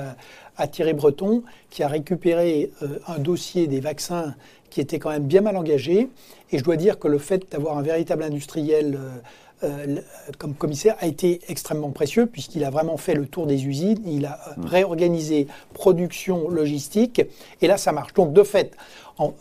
à, 0.57 0.67
Thierry 0.67 0.93
Breton, 0.93 1.43
qui 1.69 1.83
a 1.83 1.87
récupéré 1.87 2.71
un 3.07 3.17
dossier 3.17 3.67
des 3.67 3.79
vaccins 3.79 4.35
qui 4.69 4.79
était 4.79 4.99
quand 4.99 5.09
même 5.09 5.23
bien 5.23 5.41
mal 5.41 5.57
engagé. 5.57 6.09
Et 6.51 6.57
je 6.57 6.63
dois 6.63 6.77
dire 6.77 6.99
que 6.99 7.07
le 7.07 7.17
fait 7.17 7.51
d'avoir 7.51 7.77
un 7.77 7.81
véritable 7.81 8.23
industriel 8.23 8.97
comme 10.37 10.53
commissaire 10.55 10.95
a 10.99 11.07
été 11.07 11.41
extrêmement 11.47 11.91
précieux 11.91 12.25
puisqu'il 12.25 12.63
a 12.63 12.69
vraiment 12.69 12.97
fait 12.97 13.13
le 13.13 13.25
tour 13.25 13.47
des 13.47 13.65
usines, 13.65 13.99
il 14.05 14.25
a 14.25 14.39
mm. 14.57 14.65
réorganisé 14.65 15.47
production, 15.73 16.49
logistique, 16.49 17.21
et 17.61 17.67
là 17.67 17.77
ça 17.77 17.91
marche. 17.91 18.13
Donc 18.13 18.33
de 18.33 18.43
fait, 18.43 18.75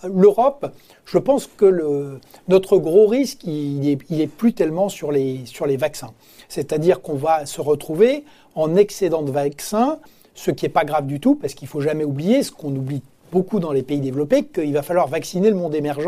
l'Europe, 0.05 0.73
je 1.05 1.19
pense 1.19 1.47
que 1.47 1.65
le, 1.65 2.21
notre 2.49 2.79
gros 2.79 3.07
risque, 3.07 3.45
il 3.45 3.89
est, 3.89 4.27
plus 4.27 4.53
tellement 4.53 4.89
sur 4.89 5.12
les, 5.12 5.47
sur 5.47 5.67
les 5.67 5.77
vaccins. 5.77 6.12
C'est-à-dire 6.49 7.03
qu'on 7.03 7.15
va 7.15 7.47
se 7.47 7.61
retrouver 7.61 8.25
en 8.55 8.77
excédent 8.77 9.23
de 9.23 9.31
vaccins, 9.31 9.99
ce 10.35 10.50
qui 10.50 10.65
n'est 10.65 10.71
pas 10.71 10.85
grave 10.85 11.07
du 11.07 11.21
tout, 11.21 11.35
parce 11.35 11.55
qu'il 11.55 11.67
ne 11.67 11.71
faut 11.71 11.81
jamais 11.81 12.05
oublier 12.05 12.43
ce 12.43 12.50
qu'on 12.50 12.75
oublie 12.75 13.03
beaucoup 13.31 13.61
dans 13.61 13.73
les 13.73 13.83
pays 13.83 14.01
développés 14.01 14.45
qu'il 14.45 14.73
va 14.73 14.83
falloir 14.83 15.09
vacciner 15.09 15.51
le 15.51 15.57
monde 15.57 15.75
émergent 15.75 16.01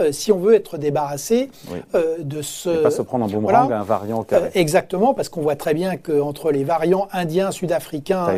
euh, 0.00 0.12
si 0.12 0.32
on 0.32 0.38
veut 0.38 0.54
être 0.54 0.78
débarrassé 0.78 1.50
euh, 1.94 2.16
de 2.20 2.42
ce. 2.42 2.80
Et 2.80 2.82
pas 2.82 2.90
se 2.90 3.02
prendre 3.02 3.24
en 3.24 3.28
boomerang 3.28 3.72
un 3.72 3.82
variant 3.82 4.26
euh, 4.32 4.48
exactement, 4.54 5.14
parce 5.14 5.28
qu'on 5.28 5.40
voit 5.40 5.56
très 5.56 5.74
bien 5.74 5.96
qu'entre 5.96 6.50
les 6.50 6.64
variants 6.64 7.08
indiens, 7.12 7.50
sud-africains, 7.50 8.28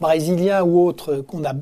brésiliens 0.00 0.62
ou 0.62 0.86
autres, 0.86 1.16
qu'on 1.16 1.44
a, 1.44 1.52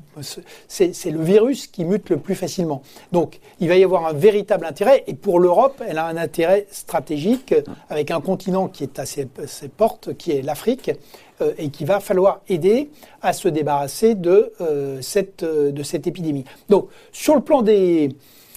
c'est 0.69 1.11
le 1.11 1.23
virus 1.23 1.67
qui 1.67 1.85
mute 1.85 2.11
le 2.11 2.19
plus 2.19 2.35
facilement. 2.35 2.83
Donc, 3.13 3.41
il 3.61 3.69
va 3.69 3.77
y 3.77 3.85
avoir 3.85 4.07
un 4.07 4.13
véritable 4.13 4.67
intérêt, 4.67 5.05
et 5.07 5.15
pour 5.15 5.41
l'Europe, 5.41 5.83
elle 5.87 5.99
a 5.99 6.07
un 6.07 6.17
intérêt 6.17 6.67
stratégique 6.71 7.55
avec 7.89 8.11
un 8.11 8.21
continent 8.21 8.69
qui 8.69 8.85
est 8.85 8.99
à 8.99 9.07
ses 9.07 9.27
portes, 9.77 10.15
qui 10.17 10.33
est 10.33 10.43
l'Afrique. 10.43 10.91
Euh, 11.41 11.53
et 11.59 11.71
qu'il 11.71 11.87
va 11.87 12.01
falloir 12.01 12.41
aider 12.49 12.91
à 13.23 13.33
se 13.33 13.49
débarrasser 13.49 14.15
de, 14.15 14.53
euh, 14.61 14.99
cette, 15.01 15.43
euh, 15.43 15.73
de 15.73 15.83
cette 15.83 16.07
épidémie. 16.07 16.45
Donc, 16.69 16.89
sur 17.13 17.35
le 17.35 17.41
plan 17.41 17.63
des, 17.63 18.11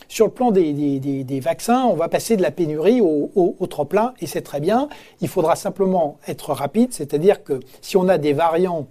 sur 0.07 0.25
le 0.25 0.31
plan 0.31 0.51
des, 0.51 0.73
des, 0.73 1.23
des, 1.23 1.39
vaccins, 1.39 1.85
on 1.85 1.95
va 1.95 2.07
passer 2.07 2.37
de 2.37 2.41
la 2.41 2.51
pénurie 2.51 3.01
au, 3.01 3.31
au, 3.35 3.67
trop-plein, 3.67 4.13
et 4.21 4.27
c'est 4.27 4.41
très 4.41 4.59
bien. 4.59 4.89
Il 5.21 5.27
faudra 5.27 5.55
simplement 5.55 6.17
être 6.27 6.53
rapide, 6.53 6.93
c'est-à-dire 6.93 7.43
que 7.43 7.59
si 7.81 7.97
on 7.97 8.07
a 8.07 8.17
des 8.17 8.33
variants 8.33 8.87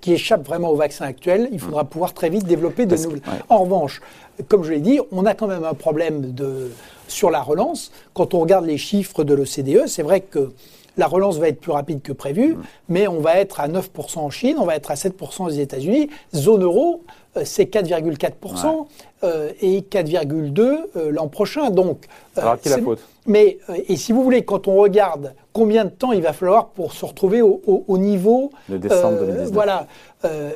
qui 0.00 0.12
échappent 0.12 0.46
vraiment 0.46 0.70
au 0.70 0.76
vaccin 0.76 1.04
actuel, 1.04 1.48
il 1.52 1.60
faudra 1.60 1.84
pouvoir 1.84 2.14
très 2.14 2.30
vite 2.30 2.44
développer 2.44 2.86
de 2.86 2.96
nouvelles. 2.96 3.22
En 3.48 3.58
revanche, 3.58 4.00
comme 4.48 4.64
je 4.64 4.70
l'ai 4.70 4.80
dit, 4.80 4.98
on 5.12 5.26
a 5.26 5.34
quand 5.34 5.46
même 5.46 5.64
un 5.64 5.74
problème 5.74 6.32
de, 6.32 6.70
sur 7.06 7.30
la 7.30 7.42
relance. 7.42 7.92
Quand 8.14 8.32
on 8.34 8.40
regarde 8.40 8.64
les 8.64 8.78
chiffres 8.78 9.24
de 9.24 9.34
l'OCDE, 9.34 9.86
c'est 9.86 10.02
vrai 10.02 10.20
que 10.20 10.52
la 11.00 11.06
relance 11.06 11.38
va 11.38 11.48
être 11.48 11.60
plus 11.60 11.72
rapide 11.72 12.02
que 12.02 12.12
prévu, 12.12 12.56
mais 12.88 13.08
on 13.08 13.20
va 13.20 13.36
être 13.38 13.58
à 13.58 13.68
9% 13.68 14.18
en 14.18 14.30
Chine, 14.30 14.56
on 14.58 14.66
va 14.66 14.76
être 14.76 14.90
à 14.90 14.94
7% 14.94 15.44
aux 15.44 15.48
États-Unis. 15.48 16.10
Zone 16.34 16.62
euro, 16.62 17.02
euh, 17.36 17.42
c'est 17.44 17.64
4,4% 17.64 18.86
euh, 19.24 19.50
et 19.62 19.80
4,2% 19.80 20.78
euh, 20.96 21.10
l'an 21.10 21.28
prochain. 21.28 21.70
Donc, 21.70 22.04
Alors, 22.36 22.60
qui 22.60 22.68
la 22.68 22.78
faute? 22.78 23.00
Mais, 23.26 23.58
et 23.88 23.96
si 23.96 24.12
vous 24.12 24.22
voulez, 24.22 24.44
quand 24.44 24.68
on 24.68 24.76
regarde 24.76 25.32
combien 25.54 25.86
de 25.86 25.90
temps 25.90 26.12
il 26.12 26.20
va 26.22 26.34
falloir 26.34 26.68
pour 26.68 26.92
se 26.92 27.04
retrouver 27.06 27.40
au, 27.40 27.62
au, 27.66 27.98
niveau. 27.98 28.50
De 28.68 28.76
décembre 28.76 29.20
2019. 29.20 29.52
Voilà. 29.52 29.86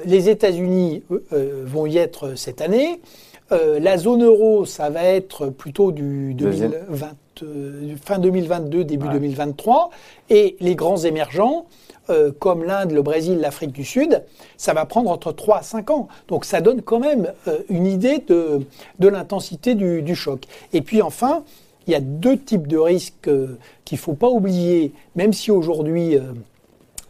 les 0.05 0.29
États-Unis 0.29 1.03
vont 1.31 1.87
y 1.87 1.99
être 1.99 2.37
cette 2.37 2.61
année. 2.61 3.01
la 3.51 3.99
zone 3.99 4.25
euro, 4.25 4.65
ça 4.65 4.91
va 4.91 5.05
être 5.05 5.49
plutôt 5.49 5.93
du 5.93 6.35
2020. 6.35 7.11
Euh, 7.43 7.95
fin 8.03 8.19
2022, 8.19 8.85
début 8.85 9.09
2023, 9.09 9.91
et 10.31 10.57
les 10.61 10.75
grands 10.75 10.99
émergents, 10.99 11.67
euh, 12.11 12.31
comme 12.39 12.65
l'Inde, 12.65 12.93
le 12.93 13.03
Brésil, 13.03 13.39
l'Afrique 13.39 13.73
du 13.73 13.85
Sud, 13.85 14.23
ça 14.57 14.75
va 14.75 14.85
prendre 14.85 15.11
entre 15.11 15.33
3 15.33 15.59
à 15.59 15.63
5 15.63 15.91
ans. 15.91 16.09
Donc 16.29 16.45
ça 16.45 16.61
donne 16.61 16.83
quand 16.83 17.01
même 17.01 17.33
euh, 17.49 17.61
une 17.69 17.87
idée 17.87 18.19
de, 18.27 18.61
de 18.99 19.09
l'intensité 19.09 19.75
du, 19.75 20.03
du, 20.03 20.15
choc. 20.15 20.45
Et 20.73 20.83
puis 20.83 21.03
enfin, 21.03 21.43
il 21.87 21.93
y 21.93 21.97
a 21.97 22.01
deux 22.01 22.39
types 22.39 22.67
de 22.67 22.79
risques 22.79 23.31
qu'il 23.85 23.97
ne 23.97 24.01
faut 24.01 24.15
pas 24.15 24.29
oublier, 24.29 24.93
même 25.17 25.33
si 25.33 25.51
aujourd'hui 25.51 26.19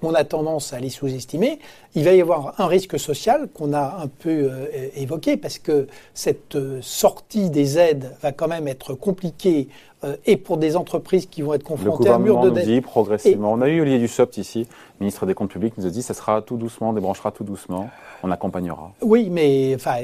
on 0.03 0.15
a 0.15 0.25
tendance 0.25 0.73
à 0.73 0.81
les 0.81 0.91
sous-estimer. 0.91 1.59
Il 1.97 2.05
va 2.05 2.13
y 2.13 2.21
avoir 2.21 2.61
un 2.61 2.67
risque 2.67 2.99
social 2.99 3.49
qu'on 3.55 3.73
a 3.73 4.01
un 4.03 4.09
peu 4.09 4.31
euh, 4.51 4.89
évoqué 4.97 5.37
parce 5.37 5.59
que 5.59 5.87
cette 6.13 6.57
euh, 6.57 6.81
sortie 6.83 7.51
des 7.51 7.79
aides 7.79 8.11
va 8.21 8.33
quand 8.33 8.49
même 8.49 8.67
être 8.67 8.95
compliquée 8.95 9.69
euh, 10.03 10.17
et 10.27 10.37
pour 10.37 10.57
des 10.57 10.75
entreprises 10.75 11.27
qui 11.27 11.43
vont 11.43 11.55
être 11.55 11.63
confrontées 11.63 12.09
à 12.09 12.17
un 12.17 12.19
mur 12.19 12.41
de 12.41 12.51
dette. 12.51 12.67
nous 12.67 12.73
dit 12.73 12.81
progressivement. 12.81 13.53
On 13.53 13.61
a 13.61 13.69
eu 13.69 13.81
Olivier 13.81 14.01
Dussopt 14.01 14.37
ici, 14.39 14.67
ministre 15.01 15.25
des 15.25 15.35
Comptes 15.35 15.51
Publics, 15.51 15.75
nous 15.79 15.87
a 15.87 15.91
dit 15.91 16.03
ça 16.03 16.15
sera 16.15 16.43
tout 16.43 16.57
doucement, 16.57 16.91
on 16.91 16.93
débranchera 16.95 17.31
tout 17.31 17.45
doucement 17.45 17.91
on 18.25 18.31
accompagnera. 18.31 18.93
Oui, 19.03 19.29
mais 19.31 19.75
enfin, 19.75 19.97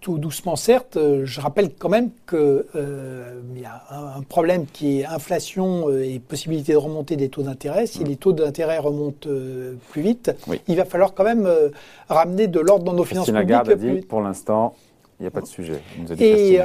tout 0.00 0.18
doucement 0.18 0.56
certes. 0.56 0.98
Je 1.24 1.40
rappelle 1.40 1.70
quand 1.74 1.88
même 1.88 2.10
qu'il 2.28 2.64
y 3.56 3.64
a 3.64 3.82
un, 3.90 4.20
problème 4.22 4.66
qui 4.66 5.00
est 5.00 5.06
inflation 5.06 5.88
et 5.90 6.18
possibilité 6.18 6.72
de 6.72 6.76
remonter 6.76 7.16
des 7.16 7.30
taux 7.30 7.42
d'intérêt. 7.42 7.86
Si 7.86 8.00
mm. 8.00 8.08
les 8.08 8.16
taux 8.16 8.32
d'intérêt 8.32 8.78
remontent 8.78 9.28
plus 9.90 10.02
vite, 10.02 10.32
il 10.68 10.76
va 10.76 10.84
falloir 10.84 11.14
quand 11.14 11.24
même 11.24 11.31
ramener 12.08 12.46
de 12.46 12.60
l'ordre 12.60 12.84
dans 12.84 12.92
nos 12.92 13.04
finances 13.04 13.26
publiques. 13.26 13.42
Lagarde 13.42 13.70
a 13.70 13.74
dit, 13.76 14.00
pour 14.02 14.20
l'instant, 14.20 14.74
il 15.18 15.22
n'y 15.24 15.28
a 15.28 15.30
pas 15.30 15.40
de 15.40 15.46
sujet. 15.46 15.80
nous 15.98 16.10
a 16.12 16.14
dit 16.16 16.24
et, 16.24 16.60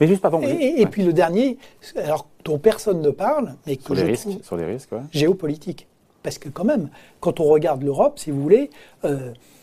mais 0.00 0.06
juste 0.06 0.22
pardon. 0.22 0.40
Et, 0.42 0.80
et 0.80 0.86
puis 0.86 1.02
le 1.02 1.12
dernier, 1.12 1.58
alors 1.96 2.26
dont 2.44 2.58
personne 2.58 3.00
ne 3.00 3.10
parle, 3.10 3.54
mais 3.66 3.76
que 3.76 3.84
sur 3.84 3.94
les 3.94 4.02
risques, 4.02 4.28
sur 4.42 4.56
les 4.56 4.64
risques, 4.64 4.90
géopolitique. 5.12 5.86
Parce 6.22 6.38
que 6.38 6.48
quand 6.48 6.64
même, 6.64 6.88
quand 7.20 7.40
on 7.40 7.44
regarde 7.44 7.82
l'Europe, 7.82 8.18
si 8.18 8.30
vous 8.30 8.40
voulez, 8.40 8.70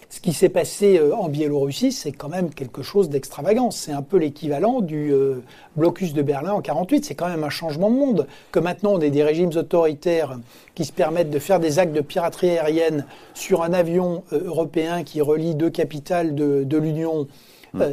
ce 0.09 0.21
qui 0.21 0.33
s'est 0.33 0.49
passé 0.49 0.97
euh, 0.97 1.15
en 1.15 1.29
Biélorussie, 1.29 1.91
c'est 1.91 2.11
quand 2.11 2.29
même 2.29 2.49
quelque 2.49 2.81
chose 2.81 3.09
d'extravagant. 3.09 3.69
C'est 3.69 3.91
un 3.91 4.01
peu 4.01 4.17
l'équivalent 4.17 4.81
du 4.81 5.13
euh, 5.13 5.43
blocus 5.75 6.13
de 6.13 6.23
Berlin 6.23 6.53
en 6.53 6.61
48. 6.61 7.05
C'est 7.05 7.13
quand 7.13 7.29
même 7.29 7.43
un 7.43 7.51
changement 7.51 7.91
de 7.91 7.95
monde. 7.95 8.27
Que 8.51 8.59
maintenant 8.59 8.93
on 8.93 9.01
ait 9.01 9.11
des 9.11 9.23
régimes 9.23 9.51
autoritaires 9.55 10.39
qui 10.73 10.83
se 10.83 10.91
permettent 10.91 11.29
de 11.29 11.37
faire 11.37 11.59
des 11.59 11.77
actes 11.77 11.93
de 11.93 12.01
piraterie 12.01 12.57
aérienne 12.57 13.05
sur 13.35 13.61
un 13.61 13.71
avion 13.71 14.23
euh, 14.33 14.45
européen 14.45 15.03
qui 15.03 15.21
relie 15.21 15.53
deux 15.53 15.69
capitales 15.69 16.33
de, 16.33 16.77
l'Union. 16.77 17.27
Hmm. 17.71 17.83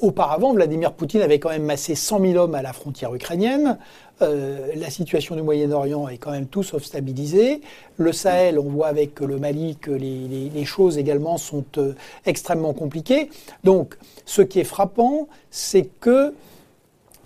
auparavant, 0.00 0.54
Vladimir 0.54 0.94
Poutine 0.94 1.20
avait 1.20 1.38
quand 1.38 1.50
même 1.50 1.64
massé 1.64 1.94
100 1.94 2.20
000 2.20 2.34
hommes 2.36 2.54
à 2.54 2.62
la 2.62 2.72
frontière 2.72 3.14
ukrainienne. 3.14 3.76
Euh, 4.22 4.68
la 4.76 4.88
situation 4.88 5.36
du 5.36 5.42
Moyen-Orient 5.42 6.08
est 6.08 6.16
quand 6.16 6.30
même 6.30 6.46
tout 6.46 6.62
sauf 6.62 6.82
stabilisée. 6.82 7.60
Le 7.98 8.12
Sahel, 8.12 8.58
on 8.58 8.70
voit 8.70 8.86
avec 8.86 9.20
le 9.20 9.38
Mali 9.38 9.76
que 9.76 9.90
les, 9.90 10.64
choses 10.64 10.96
également 10.96 11.36
sont 11.36 11.64
euh, 11.76 11.92
extrêmement 12.24 12.72
compliquées. 12.72 13.28
Donc, 13.62 13.96
ce 14.24 14.42
qui 14.42 14.60
est 14.60 14.64
frappant, 14.64 15.28
c'est 15.50 15.88
que 16.00 16.32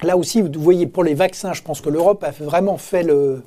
Là 0.03 0.17
aussi, 0.17 0.41
vous 0.41 0.49
voyez, 0.55 0.87
pour 0.87 1.05
les 1.05 1.13
vaccins, 1.13 1.53
je 1.53 1.63
pense 1.63 1.83
que 1.83 1.91
l'Europe 1.91 2.25
a 2.25 2.31
vraiment 2.31 2.79
fait 2.79 3.03
le, 3.03 3.43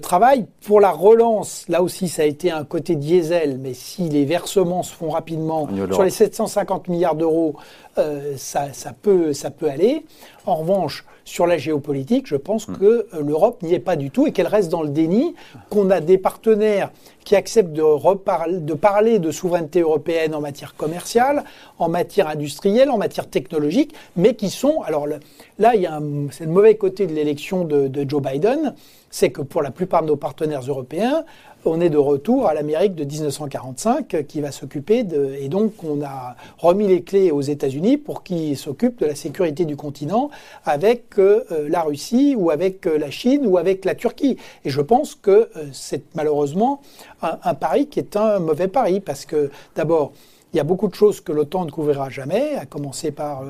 travail. 0.00 0.46
Pour 0.64 0.80
la 0.80 0.90
relance, 0.90 1.66
là 1.68 1.82
aussi, 1.82 2.08
ça 2.08 2.22
a 2.22 2.24
été 2.24 2.50
un 2.50 2.64
côté 2.64 2.96
diesel, 2.96 3.58
mais 3.58 3.74
si 3.74 4.08
les 4.08 4.24
versements 4.24 4.82
se 4.82 4.94
font 4.94 5.10
rapidement, 5.10 5.68
sur 5.92 6.02
les 6.02 6.10
750 6.10 6.88
milliards 6.88 7.14
d'euros, 7.14 7.56
euh, 7.98 8.34
ça, 8.36 8.70
peut, 9.02 9.32
ça 9.32 9.50
peut 9.50 9.68
aller. 9.68 10.04
En 10.46 10.56
revanche, 10.56 11.04
sur 11.24 11.46
la 11.46 11.58
géopolitique, 11.58 12.26
je 12.26 12.36
pense 12.36 12.68
mm. 12.68 12.78
que 12.78 12.84
euh, 12.84 13.22
l'Europe 13.24 13.62
n'y 13.62 13.74
est 13.74 13.80
pas 13.80 13.96
du 13.96 14.10
tout 14.10 14.26
et 14.26 14.32
qu'elle 14.32 14.46
reste 14.46 14.70
dans 14.70 14.82
le 14.82 14.88
déni, 14.88 15.34
qu'on 15.68 15.90
a 15.90 16.00
des 16.00 16.18
partenaires 16.18 16.90
qui 17.24 17.36
acceptent 17.36 17.72
de, 17.72 18.60
de, 18.60 18.74
parler 18.74 19.18
de 19.18 19.30
souveraineté 19.30 19.80
européenne 19.80 20.34
en 20.34 20.40
matière 20.40 20.74
commerciale, 20.74 21.44
en 21.78 21.88
matière 21.90 22.28
industrielle, 22.28 22.90
en 22.90 22.96
matière 22.96 23.28
technologique, 23.28 23.94
mais 24.16 24.34
qui 24.34 24.48
sont... 24.48 24.80
Alors 24.82 25.06
là, 25.06 25.74
il 25.74 25.82
y 25.82 25.86
a 25.86 26.00
c'est 26.30 26.46
le 26.46 26.50
mauvais 26.50 26.76
côté 26.76 27.06
de 27.06 27.12
l'élection 27.12 27.64
de, 27.64 27.88
de 27.88 28.08
Joe 28.08 28.22
Biden, 28.22 28.74
c'est 29.10 29.30
que 29.30 29.42
pour 29.42 29.62
la 29.62 29.70
plupart 29.70 30.02
de 30.02 30.08
nos 30.08 30.16
partenaires 30.16 30.62
européens, 30.62 31.24
on 31.64 31.80
est 31.80 31.90
de 31.90 31.98
retour 31.98 32.46
à 32.46 32.54
l'Amérique 32.54 32.94
de 32.94 33.04
1945 33.04 34.26
qui 34.26 34.40
va 34.40 34.52
s'occuper 34.52 35.02
de... 35.02 35.34
Et 35.40 35.48
donc 35.48 35.72
on 35.84 36.02
a 36.02 36.36
remis 36.58 36.86
les 36.86 37.02
clés 37.02 37.30
aux 37.30 37.40
États-Unis 37.40 37.96
pour 37.96 38.22
qu'ils 38.22 38.56
s'occupent 38.56 39.00
de 39.00 39.06
la 39.06 39.14
sécurité 39.14 39.64
du 39.64 39.76
continent 39.76 40.30
avec 40.64 41.18
euh, 41.18 41.42
la 41.68 41.82
Russie 41.82 42.34
ou 42.36 42.50
avec 42.50 42.86
euh, 42.86 42.98
la 42.98 43.10
Chine 43.10 43.46
ou 43.46 43.58
avec 43.58 43.84
la 43.84 43.94
Turquie. 43.94 44.36
Et 44.64 44.70
je 44.70 44.80
pense 44.80 45.14
que 45.14 45.30
euh, 45.30 45.66
c'est 45.72 46.04
malheureusement 46.14 46.80
un, 47.22 47.54
pari 47.54 47.88
qui 47.88 47.98
est 47.98 48.16
un 48.16 48.38
mauvais 48.38 48.68
pari 48.68 49.00
parce 49.00 49.24
que 49.24 49.50
d'abord, 49.74 50.12
il 50.52 50.56
y 50.56 50.60
a 50.60 50.64
beaucoup 50.64 50.88
de 50.88 50.94
choses 50.94 51.20
que 51.20 51.32
l'OTAN 51.32 51.64
ne 51.64 51.70
couvrira 51.70 52.08
jamais, 52.08 52.54
à 52.56 52.66
commencer 52.66 53.10
par 53.10 53.42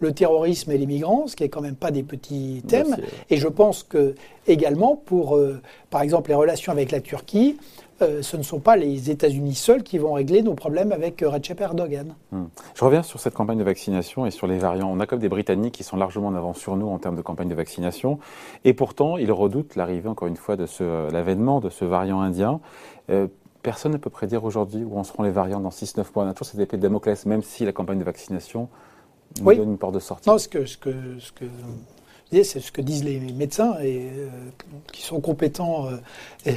le 0.00 0.12
terrorisme 0.12 0.70
et 0.70 0.78
les 0.78 0.86
migrants, 0.86 1.26
ce 1.26 1.36
qui 1.36 1.44
est 1.44 1.48
quand 1.48 1.60
même 1.60 1.76
pas 1.76 1.90
des 1.90 2.02
petits 2.02 2.62
thèmes. 2.66 2.96
Et 3.28 3.36
je 3.36 3.48
pense 3.48 3.82
que 3.82 4.14
également 4.46 4.96
pour, 4.96 5.38
par 5.90 6.00
exemple, 6.00 6.30
les 6.30 6.36
relations 6.36 6.72
avec 6.72 6.90
la 6.90 7.00
Turquie, 7.00 7.58
euh, 8.00 8.22
ce 8.22 8.36
ne 8.36 8.42
sont 8.42 8.60
pas 8.60 8.76
les 8.76 9.10
États-Unis 9.10 9.56
seuls 9.56 9.82
qui 9.82 9.98
vont 9.98 10.12
régler 10.12 10.42
nos 10.42 10.54
problèmes 10.54 10.92
avec 10.92 11.20
euh, 11.22 11.28
Recep 11.28 11.60
Erdogan. 11.60 12.14
Hmm. 12.30 12.44
Je 12.74 12.84
reviens 12.84 13.02
sur 13.02 13.18
cette 13.18 13.34
campagne 13.34 13.58
de 13.58 13.64
vaccination 13.64 14.24
et 14.24 14.30
sur 14.30 14.46
les 14.46 14.58
variants. 14.58 14.88
On 14.92 15.00
a 15.00 15.06
comme 15.06 15.18
des 15.18 15.28
Britanniques 15.28 15.74
qui 15.74 15.82
sont 15.82 15.96
largement 15.96 16.28
en 16.28 16.34
avance 16.34 16.58
sur 16.58 16.76
nous 16.76 16.86
en 16.86 16.98
termes 16.98 17.16
de 17.16 17.22
campagne 17.22 17.48
de 17.48 17.56
vaccination. 17.56 18.20
Et 18.64 18.72
pourtant, 18.72 19.16
ils 19.16 19.32
redoutent 19.32 19.74
l'arrivée, 19.74 20.08
encore 20.08 20.28
une 20.28 20.36
fois, 20.36 20.54
de 20.54 20.66
euh, 20.80 21.10
l'avènement 21.10 21.58
de 21.60 21.70
ce 21.70 21.84
variant 21.84 22.20
indien. 22.20 22.60
Personne 23.68 23.92
ne 23.92 23.98
peut 23.98 24.08
prédire 24.08 24.44
aujourd'hui 24.44 24.82
où 24.82 24.98
en 24.98 25.04
seront 25.04 25.24
les 25.24 25.30
variants 25.30 25.60
dans 25.60 25.68
6-9 25.68 25.96
mois. 26.14 26.24
On 26.24 26.28
a 26.28 26.32
toujours 26.32 26.52
cette 26.52 26.60
épée 26.60 26.78
de 26.78 26.82
Damoclès, 26.82 27.26
même 27.26 27.42
si 27.42 27.66
la 27.66 27.72
campagne 27.72 27.98
de 27.98 28.04
vaccination 28.04 28.70
nous 29.42 29.54
donne 29.54 29.72
une 29.72 29.76
porte 29.76 29.92
de 29.92 29.98
sortie. 29.98 30.26
Non, 30.26 30.38
ce 30.38 30.48
que, 30.48 30.64
ce 30.64 30.78
que, 30.78 30.90
ce 31.20 31.32
que 31.32 31.44
c'est 32.30 32.60
ce 32.60 32.72
que 32.72 32.80
disent 32.80 33.04
les 33.04 33.20
médecins 33.20 33.76
et, 33.82 34.08
qui 34.90 35.02
sont 35.02 35.20
compétents 35.20 35.86
et, 36.46 36.54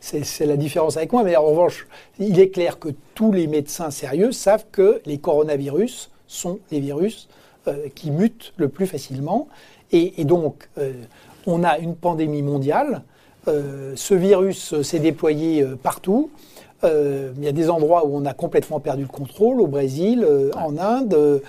c'est 0.00 0.46
la 0.46 0.56
différence 0.56 0.96
avec 0.96 1.12
moi. 1.12 1.22
Mais 1.22 1.36
en 1.36 1.44
revanche, 1.44 1.86
il 2.18 2.40
est 2.40 2.50
clair 2.50 2.80
que 2.80 2.88
tous 3.14 3.30
les 3.30 3.46
médecins 3.46 3.92
sérieux 3.92 4.32
savent 4.32 4.66
que 4.72 5.00
les 5.06 5.18
coronavirus 5.18 6.10
sont 6.26 6.58
les 6.72 6.80
virus 6.80 7.28
euh, 7.68 7.88
qui 7.94 8.10
mutent 8.10 8.52
le 8.56 8.68
plus 8.68 8.88
facilement. 8.88 9.46
Et, 9.92 10.24
donc, 10.24 10.68
euh, 10.78 10.92
on 11.46 11.62
a 11.62 11.78
une 11.78 11.94
pandémie 11.94 12.42
mondiale. 12.42 13.04
Euh, 13.48 13.92
ce 13.96 14.14
virus 14.14 14.80
s'est 14.82 14.98
déployé 14.98 15.64
partout. 15.82 16.30
il 16.82 17.44
y 17.44 17.48
a 17.48 17.52
des 17.52 17.70
endroits 17.70 18.06
où 18.06 18.16
on 18.16 18.24
a 18.24 18.34
complètement 18.34 18.80
perdu 18.80 19.02
le 19.02 19.08
contrôle, 19.08 19.60
au 19.60 19.66
Brésil, 19.66 20.26
en 20.56 20.78
Inde. 20.78 21.42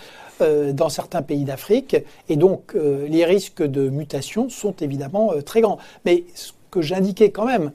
dans 0.73 0.89
certains 0.89 1.21
pays 1.21 1.43
d'Afrique. 1.43 1.95
Et 2.27 2.35
donc, 2.35 2.73
les 2.73 3.25
risques 3.25 3.63
de 3.63 3.89
mutation 3.89 4.49
sont 4.49 4.73
évidemment 4.81 5.33
très 5.45 5.61
grands. 5.61 5.77
Mais 6.03 6.23
ce 6.33 6.51
que 6.71 6.81
j'indiquais 6.81 7.29
quand 7.29 7.45
même, 7.45 7.71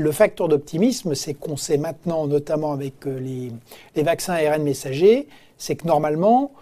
le 0.00 0.12
facteur 0.12 0.48
d'optimisme, 0.48 1.14
c'est 1.14 1.34
qu'on 1.34 1.56
sait 1.56 1.76
maintenant, 1.76 2.26
notamment 2.26 2.72
avec 2.72 3.06
euh, 3.06 3.50
les, 3.94 4.02
vaccins 4.02 4.34
ARN 4.34 4.62
messagers, 4.62 5.28
c'est 5.58 5.76
que 5.76 5.86
normalement, 5.86 6.52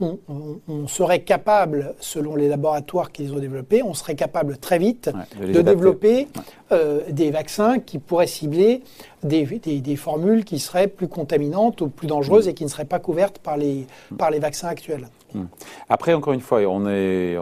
on, 0.00 0.88
serait 0.88 1.20
capable, 1.20 1.94
selon 2.00 2.36
les 2.36 2.48
laboratoires 2.48 3.12
qu'ils 3.12 3.32
ont 3.32 3.38
développés, 3.38 3.82
on 3.82 3.94
serait 3.94 4.14
capable 4.14 4.58
très 4.58 4.78
vite 4.78 5.10
de, 5.40 5.60
développer 5.60 6.28
euh, 6.72 7.00
des 7.10 7.30
vaccins 7.30 7.78
qui 7.78 7.98
pourraient 7.98 8.26
cibler 8.26 8.82
des, 9.22 9.96
formules 9.96 10.44
qui 10.44 10.58
seraient 10.58 10.88
plus 10.88 11.08
contaminantes 11.08 11.80
ou 11.80 11.88
plus 11.88 12.06
dangereuses 12.06 12.46
mm. 12.46 12.50
et 12.50 12.54
qui 12.54 12.64
ne 12.64 12.68
seraient 12.68 12.84
pas 12.84 12.98
couvertes 12.98 13.38
par 13.38 13.56
les, 13.56 13.86
par 14.16 14.30
les 14.30 14.38
vaccins 14.38 14.68
actuels. 14.68 15.08
Mm. 15.34 15.44
Après, 15.88 16.14
encore 16.14 16.32
une 16.32 16.40
fois, 16.40 16.60
on 16.60 16.86
est. 16.88 17.36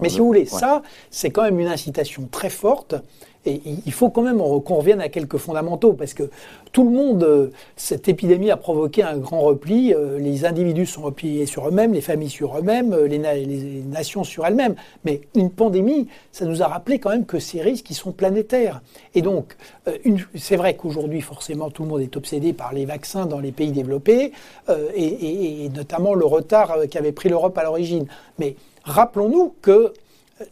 Mais 0.00 0.08
si 0.08 0.18
vous 0.18 0.26
voulez, 0.26 0.46
ça, 0.46 0.82
c'est 1.10 1.30
quand 1.30 1.42
même 1.42 1.60
une 1.60 1.68
incitation 1.68 2.28
très 2.30 2.50
forte 2.50 2.94
et 3.46 3.60
il 3.84 3.92
faut 3.92 4.08
quand 4.08 4.22
même 4.22 4.38
qu'on 4.38 4.76
revienne 4.76 5.00
à 5.00 5.08
quelques 5.08 5.36
fondamentaux, 5.36 5.92
parce 5.92 6.14
que 6.14 6.30
tout 6.72 6.84
le 6.84 6.90
monde, 6.90 7.22
euh, 7.22 7.50
cette 7.76 8.08
épidémie 8.08 8.50
a 8.50 8.56
provoqué 8.56 9.02
un 9.02 9.16
grand 9.16 9.40
repli. 9.40 9.94
Euh, 9.94 10.18
les 10.18 10.44
individus 10.44 10.86
sont 10.86 11.02
repliés 11.02 11.46
sur 11.46 11.68
eux-mêmes, 11.68 11.92
les 11.92 12.00
familles 12.00 12.30
sur 12.30 12.58
eux-mêmes, 12.58 12.92
euh, 12.92 13.06
les, 13.06 13.18
nations 13.86 14.24
sur 14.24 14.46
elles-mêmes. 14.46 14.74
Mais 15.04 15.20
une 15.36 15.50
pandémie, 15.50 16.08
ça 16.32 16.46
nous 16.46 16.62
a 16.62 16.66
rappelé 16.66 16.98
quand 16.98 17.10
même 17.10 17.26
que 17.26 17.38
ces 17.38 17.60
risques, 17.60 17.92
sont 17.94 18.10
planétaires. 18.10 18.82
Et 19.14 19.22
donc, 19.22 19.56
c'est 20.34 20.56
vrai 20.56 20.74
qu'aujourd'hui, 20.74 21.20
forcément, 21.20 21.70
tout 21.70 21.84
le 21.84 21.90
monde 21.90 22.00
est 22.00 22.16
obsédé 22.16 22.52
par 22.52 22.72
les 22.72 22.86
vaccins 22.86 23.24
dans 23.24 23.38
les 23.38 23.52
pays 23.52 23.70
développés, 23.70 24.32
et 24.96 25.70
notamment 25.72 26.14
le 26.14 26.24
retard 26.24 26.76
qu'avait 26.90 27.12
pris 27.12 27.28
l'Europe 27.28 27.56
à 27.56 27.62
l'origine. 27.62 28.06
Mais 28.40 28.56
rappelons-nous 28.82 29.54
que 29.62 29.92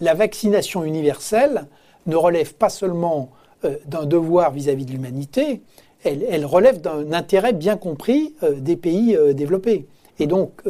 la 0.00 0.14
vaccination 0.14 0.84
universelle, 0.84 1.66
ne 2.06 2.16
relève 2.16 2.54
pas 2.54 2.68
seulement 2.68 3.30
euh, 3.64 3.76
d'un 3.86 4.06
devoir 4.06 4.50
vis-à-vis 4.50 4.84
de 4.86 4.92
l'humanité, 4.92 5.62
elle, 6.04 6.44
relève 6.44 6.80
d'un 6.80 7.12
intérêt 7.12 7.52
bien 7.52 7.76
compris 7.76 8.34
euh, 8.42 8.54
des 8.58 8.76
pays 8.76 9.16
euh, 9.16 9.34
développés. 9.34 9.86
Et 10.18 10.26
donc, 10.26 10.62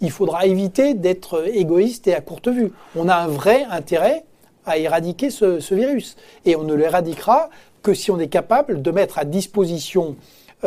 il 0.00 0.10
faudra 0.10 0.44
éviter 0.44 0.92
d'être 0.92 1.46
égoïste 1.54 2.08
et 2.08 2.14
à 2.14 2.20
courte 2.20 2.48
vue. 2.48 2.72
On 2.96 3.08
a 3.08 3.14
un 3.14 3.28
vrai 3.28 3.64
intérêt 3.70 4.24
à 4.66 4.76
éradiquer 4.76 5.30
ce, 5.30 5.72
virus. 5.72 6.16
Et 6.44 6.56
on 6.56 6.64
ne 6.64 6.74
l'éradiquera 6.74 7.48
que 7.82 7.94
si 7.94 8.10
on 8.10 8.18
est 8.18 8.28
capable 8.28 8.82
de 8.82 8.90
mettre 8.90 9.18
à 9.18 9.24
disposition 9.24 10.16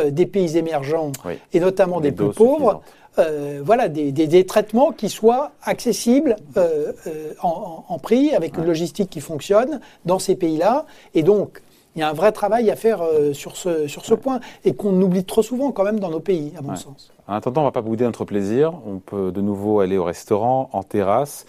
des 0.03 0.25
pays 0.25 0.57
émergents, 0.57 1.11
et 1.53 1.59
notamment 1.59 1.99
des 1.99 2.13
plus 2.13 2.31
pauvres, 2.31 2.81
euh, 3.19 3.61
voilà, 3.63 3.89
des, 3.89 4.45
traitements 4.45 4.91
qui 4.93 5.09
soient 5.09 5.51
accessibles 5.63 6.37
euh, 6.55 6.93
euh, 7.07 7.33
en, 7.41 7.99
prix, 7.99 8.33
avec 8.33 8.57
une 8.57 8.65
logistique 8.65 9.09
qui 9.09 9.19
fonctionne 9.19 9.81
dans 10.05 10.17
ces 10.17 10.35
pays-là. 10.35 10.85
Et 11.13 11.21
donc, 11.21 11.61
il 11.95 11.99
y 11.99 12.03
a 12.03 12.09
un 12.09 12.13
vrai 12.13 12.31
travail 12.31 12.71
à 12.71 12.77
faire 12.77 13.01
sur 13.33 13.57
ce, 13.57 13.87
sur 13.87 14.05
ce 14.05 14.13
point 14.13 14.39
et 14.63 14.73
qu'on 14.73 14.99
oublie 15.01 15.25
trop 15.25 15.43
souvent 15.43 15.73
quand 15.73 15.83
même 15.83 15.99
dans 15.99 16.09
nos 16.09 16.21
pays, 16.21 16.53
à 16.57 16.61
mon 16.61 16.77
sens. 16.77 17.11
En 17.27 17.33
attendant, 17.33 17.61
on 17.61 17.63
ne 17.65 17.67
va 17.67 17.73
pas 17.73 17.81
bouder 17.81 18.05
notre 18.05 18.23
plaisir. 18.23 18.73
On 18.85 18.99
peut 18.99 19.33
de 19.33 19.41
nouveau 19.41 19.81
aller 19.81 19.97
au 19.97 20.05
restaurant, 20.05 20.69
en 20.71 20.83
terrasse. 20.83 21.45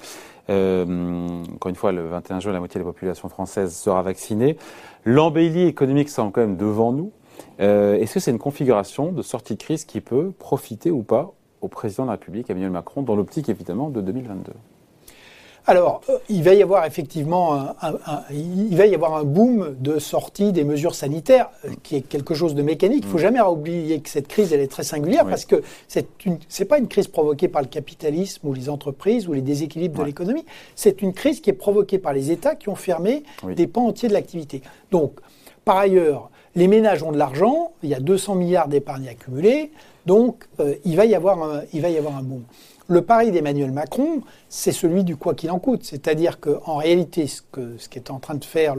encore 0.49 1.69
une 1.69 1.77
fois, 1.77 1.93
le 1.93 2.09
21 2.09 2.41
juin, 2.41 2.53
la 2.53 2.59
moitié 2.59 2.81
de 2.81 2.85
la 2.85 2.91
population 2.91 3.29
française 3.29 3.73
sera 3.73 4.03
vaccinée. 4.03 4.57
L'embellie 5.05 5.67
économique 5.67 6.09
sera 6.09 6.29
quand 6.33 6.41
même 6.41 6.57
devant 6.57 6.93
nous. 6.93 7.13
Est-ce 7.61 8.15
que 8.15 8.19
c'est 8.19 8.33
une 8.33 8.41
configuration 8.41 9.13
de 9.13 9.23
sortie 9.23 9.55
de 9.55 9.63
crise 9.63 9.85
qui 9.85 10.01
peut 10.01 10.33
profiter 10.37 10.91
ou 10.91 11.05
pas 11.05 11.35
au 11.63 11.69
président 11.69 12.03
de 12.05 12.09
la 12.09 12.13
République, 12.13 12.51
Emmanuel 12.51 12.71
Macron, 12.71 13.03
dans 13.03 13.17
l'optique 13.17 13.49
évidemment 13.49 13.89
de 13.89 14.01
2022 14.01 14.53
alors, 15.67 16.01
euh, 16.09 16.19
il 16.29 16.43
va 16.43 16.55
y 16.55 16.63
avoir 16.63 16.87
effectivement 16.87 17.55
un, 17.55 17.95
il 18.33 18.77
va 18.77 18.87
y 18.87 18.95
avoir 18.95 19.15
un 19.15 19.23
boom 19.23 19.77
de 19.79 20.01
sortie 20.01 20.51
des 20.51 20.65
mesures 20.65 20.95
sanitaires, 20.95 21.51
euh, 21.65 21.71
qui 21.85 21.97
est 21.97 22.01
quelque 22.01 22.35
chose 22.35 22.57
de 22.57 22.63
mécanique. 22.63 23.05
Il 23.05 23.09
faut 23.09 23.19
mm. 23.19 23.21
jamais 23.21 23.41
oublier 23.41 24.01
que 24.01 24.09
cette 24.09 24.27
crise, 24.27 24.53
elle 24.53 24.61
est 24.61 24.71
très 24.71 24.83
singulière 24.83 25.25
parce 25.25 25.45
que 25.45 25.63
c'est 25.87 26.09
une, 26.25 26.39
c'est 26.49 26.65
pas 26.65 26.79
une 26.79 26.89
crise 26.89 27.07
provoquée 27.07 27.47
par 27.47 27.63
le 27.63 27.69
capitalisme 27.69 28.49
ou 28.49 28.55
les 28.55 28.69
entreprises 28.69 29.29
ou 29.29 29.35
les 29.35 29.41
déséquilibres 29.41 30.01
de 30.01 30.05
l'économie. 30.05 30.45
C'est 30.75 31.01
une 31.01 31.13
crise 31.13 31.41
qui 31.41 31.51
est 31.51 31.55
provoquée 31.55 31.99
par 31.99 32.13
les 32.13 32.33
États 32.33 32.57
qui 32.57 32.69
ont 32.69 32.75
fermé 32.75 33.23
des 33.55 33.69
pans 33.69 33.87
entiers 33.87 34.09
de 34.09 34.15
l'activité. 34.15 34.63
Donc, 34.91 35.13
par 35.65 35.77
ailleurs, 35.77 36.31
les 36.57 36.67
ménages 36.67 37.03
ont 37.03 37.13
de 37.13 37.19
l'argent. 37.19 37.73
Il 37.83 37.89
y 37.89 37.95
a 37.95 38.01
200 38.01 38.35
milliards 38.35 38.69
d'épargne 38.69 39.09
accumulée. 39.09 39.71
Donc, 40.07 40.45
euh, 40.61 40.75
il, 40.85 40.97
va 40.97 41.07
y 41.07 41.15
avoir 41.15 41.43
un, 41.43 41.63
il 41.73 41.81
va 41.81 41.89
y 41.89 41.99
avoir 41.99 42.17
un 42.17 42.23
boom. 42.23 42.43
Le 42.89 43.03
pari 43.03 43.31
d'Emmanuel 43.31 43.71
Macron, 43.71 44.23
c'est 44.49 44.73
celui 44.73 45.05
du 45.05 45.17
quoi 45.17 45.35
qu'il 45.35 45.51
en 45.51 45.59
coûte. 45.59 45.85
C'est-à-dire 45.85 46.41
qu'en 46.41 46.77
réalité, 46.77 47.27
ce 47.27 47.43
que 47.53 47.77
ce 47.79 47.89
qu'est 47.89 48.11
en 48.11 48.19
train 48.19 48.35
de 48.35 48.45
faire 48.45 48.75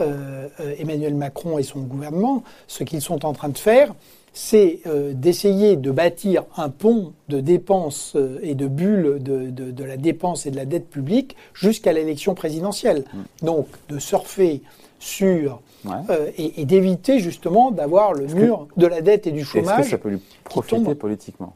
euh, 0.00 0.48
euh, 0.60 0.74
Emmanuel 0.78 1.14
Macron 1.14 1.58
et 1.58 1.62
son 1.62 1.80
gouvernement, 1.80 2.42
ce 2.66 2.84
qu'ils 2.84 3.02
sont 3.02 3.26
en 3.26 3.32
train 3.32 3.48
de 3.48 3.58
faire, 3.58 3.94
c'est 4.32 4.80
d'essayer 5.14 5.76
de 5.76 5.90
bâtir 5.90 6.44
un 6.56 6.68
pont 6.68 7.12
de 7.28 7.40
dépenses 7.40 8.16
et 8.42 8.54
de 8.54 8.66
bulles 8.66 9.18
de, 9.20 9.50
de, 9.50 9.70
de, 9.70 9.84
la 9.84 9.96
dépense 9.96 10.46
et 10.46 10.50
de 10.50 10.56
la 10.56 10.64
dette 10.64 10.88
publique 10.88 11.36
jusqu'à 11.54 11.92
l'élection 11.92 12.34
présidentielle. 12.34 13.04
Mmh. 13.12 13.46
Donc, 13.46 13.66
de 13.88 13.98
surfer 13.98 14.62
sur 14.98 15.60
euh, 15.86 16.30
et, 16.36 16.64
d'éviter 16.64 17.20
justement 17.20 17.70
d'avoir 17.70 18.12
le 18.12 18.26
mur 18.26 18.66
de 18.76 18.86
la 18.86 19.00
dette 19.00 19.26
et 19.26 19.30
du 19.30 19.44
chômage. 19.44 19.80
Est-ce 19.80 19.86
que 19.86 19.90
ça 19.92 19.98
peut 19.98 20.10
lui 20.10 20.20
profiter 20.44 20.94
politiquement? 20.94 21.54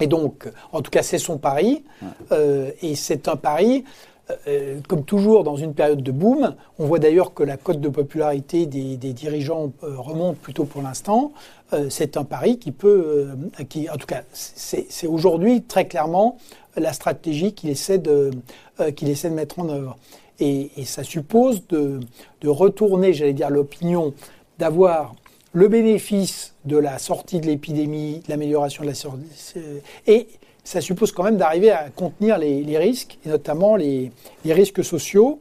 Et 0.00 0.06
donc, 0.06 0.48
en 0.72 0.82
tout 0.82 0.90
cas, 0.90 1.02
c'est 1.02 1.18
son 1.18 1.38
pari. 1.38 1.84
Euh, 2.32 2.70
et 2.82 2.94
c'est 2.94 3.28
un 3.28 3.36
pari, 3.36 3.84
euh, 4.46 4.80
comme 4.88 5.04
toujours 5.04 5.44
dans 5.44 5.56
une 5.56 5.74
période 5.74 6.02
de 6.02 6.12
boom. 6.12 6.54
On 6.78 6.86
voit 6.86 6.98
d'ailleurs 6.98 7.34
que 7.34 7.42
la 7.42 7.56
cote 7.56 7.80
de 7.80 7.88
popularité 7.88 8.66
des, 8.66 8.96
dirigeants 8.96 9.72
remonte 9.82 10.38
plutôt 10.38 10.64
pour 10.64 10.82
l'instant. 10.82 11.32
c'est 11.88 12.16
un 12.16 12.24
pari 12.24 12.58
qui 12.58 12.72
peut, 12.72 13.28
qui, 13.68 13.88
en 13.90 13.96
tout 13.96 14.06
cas, 14.06 14.22
c'est 14.32 15.06
aujourd'hui 15.06 15.62
très 15.62 15.86
clairement 15.86 16.36
la 16.76 16.92
stratégie 16.92 17.52
qu'il 17.52 17.70
essaie, 17.70 17.98
de, 17.98 18.30
qu'il 18.96 19.08
essaie 19.08 19.30
de 19.30 19.34
mettre 19.34 19.58
en 19.58 19.68
œuvre. 19.68 19.96
Et, 20.40 20.70
ça 20.84 21.04
suppose 21.04 21.66
de, 21.68 22.00
retourner, 22.44 23.12
j'allais 23.12 23.34
dire, 23.34 23.50
l'opinion, 23.50 24.14
d'avoir 24.58 25.14
le 25.52 25.68
bénéfice 25.68 26.54
de 26.64 26.76
la 26.76 26.98
sortie 26.98 27.40
de 27.40 27.46
l'épidémie, 27.46 28.20
de 28.20 28.30
l'amélioration 28.30 28.82
de 28.82 28.88
la 28.88 28.94
sortie, 28.94 29.18
ça 30.70 30.80
suppose 30.80 31.10
quand 31.10 31.24
même 31.24 31.36
d'arriver 31.36 31.72
à 31.72 31.90
contenir 31.90 32.38
les, 32.38 32.78
risques, 32.78 33.18
et 33.26 33.28
notamment 33.28 33.74
les, 33.74 34.12
risques 34.44 34.84
sociaux 34.84 35.40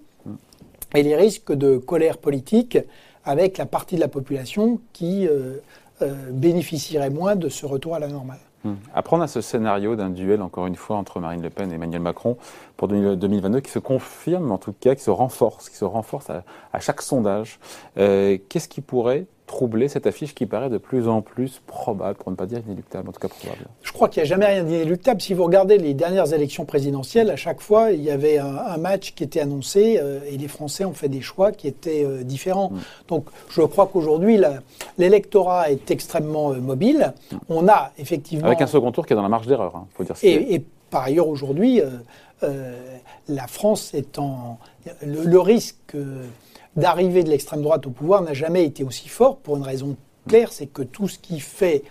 et 0.95 1.03
les 1.03 1.15
risques 1.15 1.53
de 1.53 1.77
colère 1.77 2.17
politique 2.17 2.79
avec 3.25 3.59
la 3.59 3.67
partie 3.67 3.93
de 3.93 3.99
la 3.99 4.07
population 4.07 4.81
qui 4.91 5.27
euh, 5.27 5.57
euh, 6.01 6.31
bénéficierait 6.31 7.11
moins 7.11 7.35
de 7.35 7.47
ce 7.47 7.67
retour 7.67 7.93
à 7.93 7.99
la 7.99 8.07
normale. 8.07 8.39
Hum. 8.65 8.77
Apprendre 8.95 9.21
à 9.21 9.27
ce 9.27 9.41
scénario 9.41 9.95
d'un 9.95 10.09
duel, 10.09 10.41
encore 10.41 10.65
une 10.65 10.75
fois, 10.75 10.95
entre 10.95 11.19
Marine 11.19 11.43
Le 11.43 11.51
Pen 11.51 11.71
et 11.71 11.75
Emmanuel 11.75 12.01
Macron 12.01 12.35
pour 12.75 12.87
2022, 12.87 13.59
qui 13.59 13.69
se 13.69 13.77
confirme, 13.77 14.51
en 14.51 14.57
tout 14.57 14.73
cas, 14.73 14.95
qui 14.95 15.03
se 15.03 15.11
renforce, 15.11 15.69
qui 15.69 15.77
se 15.77 15.85
renforce 15.85 16.31
à, 16.31 16.79
chaque 16.79 17.03
sondage. 17.03 17.59
Euh, 17.99 18.39
qu'est-ce 18.49 18.67
qui 18.67 18.81
pourrait 18.81 19.27
troubler 19.49 19.87
cette 19.87 20.05
affiche 20.05 20.35
qui 20.35 20.45
paraît 20.45 20.69
de 20.69 20.77
plus 20.77 21.07
en 21.07 21.23
plus 21.23 21.59
probable, 21.65 22.19
pour 22.19 22.29
ne 22.29 22.35
pas 22.35 22.45
dire 22.45 22.59
inéluctable, 22.67 23.09
en 23.09 23.11
tout 23.11 23.19
cas 23.19 23.29
probable 23.29 23.65
Je 23.81 23.91
crois 23.91 24.07
qu'il 24.07 24.21
n'y 24.21 24.27
a 24.27 24.29
jamais 24.29 24.45
rien 24.45 24.63
d'inéluctable. 24.63 25.19
Si 25.21 25.33
vous 25.33 25.43
regardez 25.43 25.79
les 25.79 25.95
dernières 25.95 26.31
élections 26.33 26.65
présidentielles, 26.65 27.31
à 27.31 27.35
chaque 27.35 27.59
fois, 27.59 27.89
il 27.89 28.03
y 28.03 28.11
avait 28.11 28.37
un, 28.37 28.77
match 28.77 29.15
qui 29.15 29.23
était 29.23 29.39
annoncé 29.39 29.99
euh, 29.99 30.19
et 30.29 30.37
les 30.37 30.47
Français 30.47 30.85
ont 30.85 30.93
fait 30.93 31.09
des 31.09 31.21
choix 31.21 31.51
qui 31.51 31.67
étaient 31.67 32.05
euh, 32.05 32.21
différents. 32.21 32.69
Mm. 32.69 32.79
Donc 33.07 33.25
je 33.49 33.63
crois 33.63 33.87
qu'aujourd'hui, 33.87 34.39
l'électorat 34.99 35.71
est 35.71 35.89
extrêmement 35.89 36.51
euh, 36.51 36.59
mobile. 36.59 37.13
Mm. 37.31 37.37
On 37.49 37.67
a 37.67 37.91
effectivement... 37.97 38.45
Avec 38.45 38.61
un 38.61 38.67
second 38.67 38.91
tour 38.91 39.07
qui 39.07 39.13
est 39.13 39.15
dans 39.15 39.23
la 39.23 39.29
marge 39.29 39.47
d'erreur, 39.47 39.71
il 39.73 39.77
hein, 39.79 39.87
faut 39.95 40.03
dire. 40.03 40.15
Et, 40.21 40.53
et, 40.53 40.65
par 40.91 41.03
ailleurs, 41.03 41.27
aujourd'hui, 41.27 41.81
la 42.41 43.47
France 43.47 43.93
est 43.93 44.17
en... 44.17 44.57
le 45.03 45.39
risque 45.39 45.95
d'arrivée 46.79 47.23
de 47.23 47.29
l'extrême 47.29 47.61
droite 47.61 47.85
au 47.85 47.91
pouvoir 47.91 48.21
n'a 48.21 48.33
jamais 48.33 48.65
été 48.65 48.83
aussi 48.83 49.07
fort 49.07 49.37
pour 49.37 49.57
une 49.57 49.63
raison 49.63 49.95
claire, 50.27 50.51
c'est 50.51 50.67
que 50.67 50.81
tout 50.81 51.07
ce 51.07 51.19
qui 51.19 51.39
fait 51.39 51.83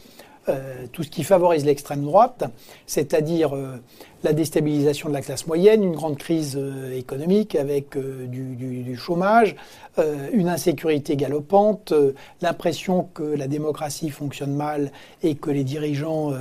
euh, 0.49 0.87
tout 0.93 1.03
ce 1.03 1.11
qui 1.11 1.25
favorise 1.25 1.65
l'extrême 1.65 2.05
droite, 2.05 2.45
c'est-à-dire 2.87 3.55
euh, 3.55 3.77
la 4.23 4.33
déstabilisation 4.33 5.09
de 5.09 5.15
la 5.15 5.21
classe 5.21 5.47
moyenne, 5.47 5.83
une 5.83 5.95
grande 5.95 6.19
crise 6.19 6.57
euh, 6.57 6.97
économique 6.97 7.55
avec 7.55 7.97
du, 7.97 8.97
chômage, 8.97 9.55
une 10.33 10.49
insécurité 10.49 11.17
galopante, 11.17 11.93
l'impression 12.41 13.09
que 13.15 13.23
la 13.23 13.49
démocratie 13.49 14.11
fonctionne 14.11 14.55
mal 14.55 14.93
et 15.23 15.35
que 15.35 15.51
les 15.51 15.65
dirigeants 15.65 16.33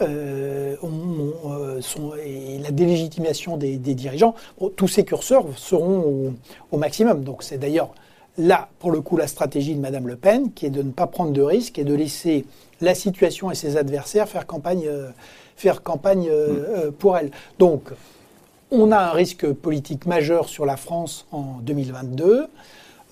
euh, 0.00 0.76
et 2.24 2.58
la 2.58 2.70
délégitimation 2.70 3.56
des, 3.56 3.76
dirigeants, 3.76 4.34
tous 4.76 4.88
ces 4.88 5.04
curseurs 5.04 5.46
seront 5.56 6.34
au, 6.70 6.78
maximum. 6.78 7.24
Donc 7.24 7.42
c'est 7.42 7.58
d'ailleurs 7.58 7.94
là, 8.38 8.68
pour 8.78 8.90
le 8.90 9.00
coup, 9.00 9.16
la 9.16 9.26
stratégie 9.26 9.74
de 9.74 9.80
Mme 9.80 10.08
Le 10.08 10.16
Pen, 10.16 10.52
qui 10.52 10.66
est 10.66 10.70
de 10.70 10.82
ne 10.82 10.90
pas 10.90 11.06
prendre 11.06 11.32
de 11.32 11.42
risques 11.42 11.78
et 11.78 11.84
de 11.84 11.94
laisser 11.94 12.44
la 12.80 12.94
situation 12.94 13.50
et 13.50 13.54
ses 13.54 13.76
adversaires 13.76 14.28
faire 14.28 14.46
campagne, 14.46 14.84
euh, 14.86 15.10
faire 15.56 15.82
campagne 15.82 16.28
mm. 16.28 16.92
pour 16.92 17.16
elle. 17.16 17.30
Donc, 17.58 17.90
on 18.70 18.90
a 18.90 18.98
un 18.98 19.12
risque 19.12 19.50
politique 19.52 20.06
majeur 20.06 20.48
sur 20.48 20.64
la 20.64 20.76
France 20.76 21.26
en 21.30 21.58
2022. 21.62 22.46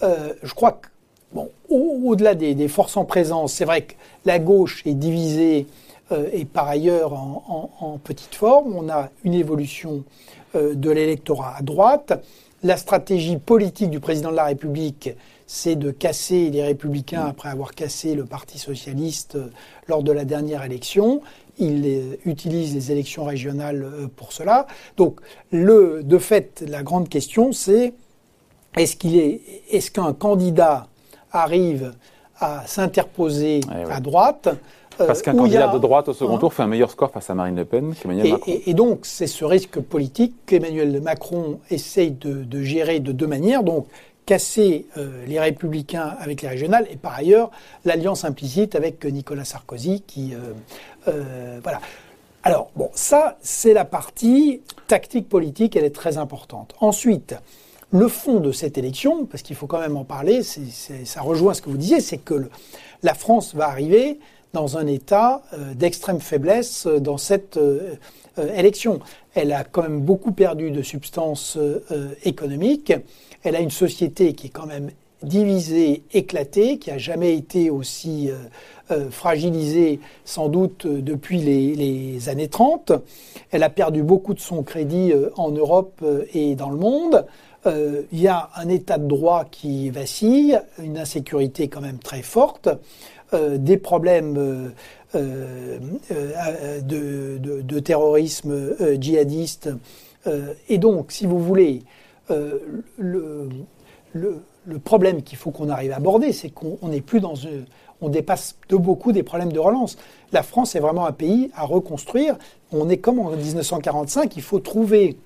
je 0.01 0.55
crois 0.55 0.73
que, 0.73 0.89
bon, 1.35 1.51
au-delà 1.69 2.35
des, 2.35 2.55
des, 2.55 2.69
forces 2.69 2.97
en 2.97 3.05
présence, 3.05 3.53
c'est 3.53 3.67
vrai 3.67 3.83
que 3.83 3.95
la 4.25 4.39
gauche 4.39 4.83
est 4.87 4.95
divisée 4.95 5.67
euh, 6.13 6.29
et 6.33 6.45
par 6.45 6.69
ailleurs 6.69 7.13
en, 7.13 7.99
petite 8.03 8.35
forme. 8.35 8.75
On 8.77 8.89
a 8.89 9.11
une 9.25 9.35
évolution 9.35 10.05
euh, 10.55 10.75
de 10.75 10.91
l'électorat 10.91 11.57
à 11.59 11.63
droite. 11.63 12.13
La 12.63 12.77
stratégie 12.77 13.39
politique 13.39 13.91
du 13.91 14.01
président 14.01 14.31
de 14.31 14.37
la 14.37 14.45
République, 14.45 15.11
c'est 15.47 15.77
de 15.77 15.91
casser 15.91 16.51
les 16.51 16.63
républicains 16.63 17.25
après 17.27 17.49
avoir 17.49 17.73
cassé 17.73 18.15
le 18.15 18.27
Parti 18.27 18.59
socialiste 18.59 19.37
euh, 19.37 19.51
lors 19.89 20.03
de 20.03 20.13
la 20.13 20.25
dernière 20.25 20.63
élection. 20.65 21.23
Il 21.59 22.19
utilise 22.25 22.75
les 22.75 22.91
élections 22.93 23.25
régionales 23.25 23.87
pour 24.17 24.33
cela. 24.33 24.67
Donc, 24.97 25.21
le, 25.51 26.03
de 26.03 26.17
fait, 26.17 26.65
la 26.67 26.83
grande 26.83 27.11
question, 27.11 27.53
c'est 27.53 27.93
est-ce 28.77 28.97
qu'il 28.97 29.17
est, 29.17 29.43
est-ce 29.71 29.91
qu'un 29.91 30.15
candidat 30.15 30.87
arrive 31.33 31.93
à 32.39 32.67
s'interposer 32.67 33.61
eh 33.69 33.93
à 33.93 34.01
droite 34.01 34.49
euh, 34.49 34.55
Parce 35.07 35.23
qu'un 35.23 35.35
candidat 35.35 35.69
de 35.69 35.79
droite 35.79 36.09
au 36.09 36.13
second 36.13 36.39
tour 36.39 36.53
fait 36.53 36.63
un 36.63 36.67
meilleur 36.67 36.91
score 36.91 37.11
face 37.11 37.31
à 37.31 37.35
Marine 37.35 37.57
Le 37.57 37.65
Pen 37.65 37.95
qu'Emmanuel 37.95 38.33
Macron. 38.33 38.53
Et, 38.67 38.75
donc, 38.75 39.01
c'est 39.03 39.27
ce 39.27 39.45
risque 39.45 39.81
politique 39.81 40.35
qu'Emmanuel 40.47 41.01
Macron 41.01 41.61
essaye 41.71 42.11
de, 42.11 42.63
gérer 42.63 43.01
de 43.01 43.13
deux 43.13 43.27
manières. 43.27 43.63
Donc, 43.63 43.87
casser 44.27 44.87
euh, 44.97 45.25
les 45.27 45.41
républicains 45.41 46.15
avec 46.21 46.43
les 46.43 46.49
régionales 46.49 46.87
et 46.89 46.97
par 46.97 47.15
ailleurs 47.15 47.51
l'alliance 47.85 48.25
implicite 48.25 48.77
avec 48.77 49.05
Nicolas 49.05 49.45
Sarkozy 49.45 50.03
qui 50.07 50.35
euh, 51.09 51.59
voilà. 51.65 51.81
Alors 52.45 52.71
bon, 52.77 52.91
ça 52.95 53.39
c'est 53.43 53.73
la 53.73 53.85
partie 53.85 54.61
tactique 54.87 55.29
politique, 55.29 55.75
elle 55.75 55.85
est 55.85 55.95
très 55.95 56.17
importante. 56.17 56.75
Ensuite, 56.81 57.35
le 57.93 58.09
fond 58.09 58.39
de 58.41 58.53
cette 58.53 58.79
élection, 58.79 59.27
parce 59.27 59.43
qu'il 59.43 59.57
faut 59.57 59.67
quand 59.67 59.81
même 59.81 59.97
en 59.97 60.05
parler, 60.05 60.43
ça 60.43 61.23
rejoint 61.23 61.55
ce 61.55 61.63
que 61.63 61.71
vous 61.71 61.77
disiez, 61.77 62.01
c'est 62.01 62.19
que 62.19 62.49
la 63.03 63.15
France 63.15 63.55
va 63.55 63.67
arriver 63.67 64.21
dans 64.53 64.79
un 64.79 64.87
état 64.87 65.43
euh, 65.53 65.75
d'extrême 65.75 66.21
faiblesse 66.21 66.87
euh, 66.87 67.01
dans 67.01 67.19
cette 67.19 67.57
euh, 67.57 67.97
élection. 68.57 69.01
Elle 69.35 69.53
a 69.53 69.65
quand 69.65 69.83
même 69.83 70.01
beaucoup 70.01 70.33
perdu 70.33 70.71
de 70.71 70.83
substance 70.83 71.59
économique. 72.25 72.93
Elle 73.43 73.55
a 73.55 73.61
une 73.61 73.71
société 73.71 74.33
qui 74.33 74.47
est 74.47 74.51
quand 74.51 74.67
même 74.67 74.91
divisée, 75.23 76.05
éclatée, 76.13 76.79
qui 76.79 76.91
a 76.91 76.97
jamais 76.97 77.37
été 77.37 77.69
aussi 77.69 78.31
fragilisée 79.11 80.01
sans 80.25 80.49
doute 80.49 80.87
depuis 80.87 81.39
les, 81.39 82.29
années 82.29 82.49
30. 82.49 82.93
Elle 83.51 83.63
a 83.63 83.69
perdu 83.69 84.03
beaucoup 84.03 84.33
de 84.33 84.41
son 84.41 84.63
crédit 84.63 85.13
en 85.37 85.51
Europe 85.51 86.03
et 86.33 86.55
dans 86.55 86.71
le 86.71 86.79
monde. 86.79 87.27
Il 87.67 88.21
y 88.21 88.29
a 88.29 88.51
un 88.57 88.69
état 88.69 88.97
de 88.97 89.07
droit 89.07 89.45
qui 89.51 89.91
vacille, 89.91 90.59
une 90.83 90.99
insécurité 90.99 91.69
quand 91.69 91.83
même 91.83 91.99
très 91.99 92.23
forte. 92.23 92.71
Euh, 93.33 93.59
des 93.59 93.77
problèmes 93.77 94.37
euh, 95.15 95.79
euh, 96.11 96.81
de, 96.81 97.79
terrorisme 97.79 98.75
djihadiste. 99.01 99.71
et 100.69 100.79
donc, 100.79 101.13
si 101.13 101.27
vous 101.27 101.39
voulez, 101.39 101.83
le, 102.29 103.49
le, 104.13 104.79
problème 104.83 105.23
qu'il 105.23 105.39
faut 105.39 105.51
qu'on 105.51 105.69
arrive 105.69 105.93
à 105.93 105.97
aborder, 105.97 106.33
c'est 106.33 106.51
qu'on 106.51 106.79
n'est 106.83 107.01
plus 107.01 107.21
dans 107.21 107.35
on 108.03 108.09
dépasse 108.09 108.57
de 108.69 108.77
beaucoup 108.77 109.13
des 109.13 109.23
problèmes 109.23 109.53
de 109.53 109.59
relance. 109.59 109.97
La 110.33 110.43
France 110.43 110.75
est 110.75 110.81
vraiment 110.81 111.07
un 111.07 111.13
pays 111.13 111.51
à 111.55 111.65
reconstruire. 111.65 112.37
On 112.73 112.89
est 112.89 112.99
comme 112.99 113.19
en 113.19 113.31
1945, 113.31 114.37
il 114.37 114.43
faut 114.43 114.59
trouver 114.59 115.17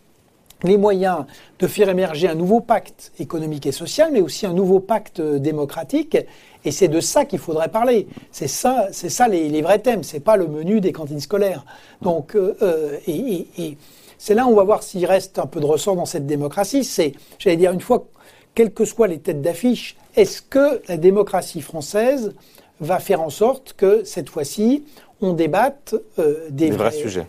les 0.64 0.79
moyens 0.79 1.24
de 1.59 1.66
faire 1.66 1.88
émerger 1.88 2.29
un 2.29 2.35
nouveau 2.35 2.61
pacte 2.61 3.12
économique 3.18 3.66
et 3.66 3.72
social, 3.72 4.11
mais 4.12 4.20
aussi 4.20 4.46
un 4.46 4.53
nouveau 4.53 4.81
pacte 4.81 5.20
démocratique. 5.20 6.16
Et 6.64 6.72
c'est 6.72 6.88
de 6.88 7.00
ça 7.00 7.24
qu'il 7.27 7.38
faudrait 7.38 7.68
parler. 7.68 8.09
C'est 8.33 8.48
ça, 8.48 8.88
c'est 8.90 9.11
ça 9.11 9.29
les, 9.29 9.62
vrais 9.62 9.79
thèmes. 9.79 10.03
C'est 10.03 10.20
pas 10.20 10.37
le 10.37 10.48
menu 10.48 10.81
des 10.81 10.92
cantines 10.92 11.20
scolaires. 11.20 11.64
Donc, 12.03 12.35
euh, 12.35 12.57
euh, 12.62 12.98
et, 13.07 13.77
c'est 14.18 14.35
là 14.35 14.46
où 14.46 14.53
on 14.53 14.55
va 14.55 14.64
voir 14.64 14.83
s'il 14.83 15.05
reste 15.05 15.38
un 15.38 15.46
peu 15.46 15.61
de 15.61 15.66
ressort 15.66 15.96
dans 15.96 16.07
cette 16.07 16.27
démocratie. 16.27 16.83
C'est, 16.83 17.12
j'allais 17.38 17.57
dire 17.57 17.72
une 17.72 17.83
fois, 17.83 18.07
quelles 18.55 18.72
que 18.72 18.87
soient 18.87 19.09
les 19.09 19.18
têtes 19.18 19.42
d'affiche, 19.42 19.96
est-ce 20.16 20.40
que 20.40 20.81
la 20.88 20.96
démocratie 20.96 21.61
française 21.61 22.35
va 22.81 23.00
faire 23.00 23.20
en 23.20 23.31
sorte 23.31 23.74
que 23.74 24.03
cette 24.05 24.31
fois-ci, 24.31 24.85
on 25.20 25.33
débatte 25.33 25.94
euh, 26.18 26.48
des, 26.50 26.70
vrais, 26.70 26.90
sujets, 26.90 27.27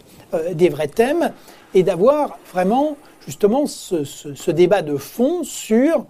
des 0.54 0.70
vrais 0.70 0.88
thèmes, 0.88 1.32
et 1.74 1.84
d'avoir 1.84 2.40
vraiment 2.52 2.98
justement 3.26 3.66
ce, 3.68 4.52
débat 4.52 4.82
de 4.82 4.98
fond 4.98 5.44
sur 5.44 6.06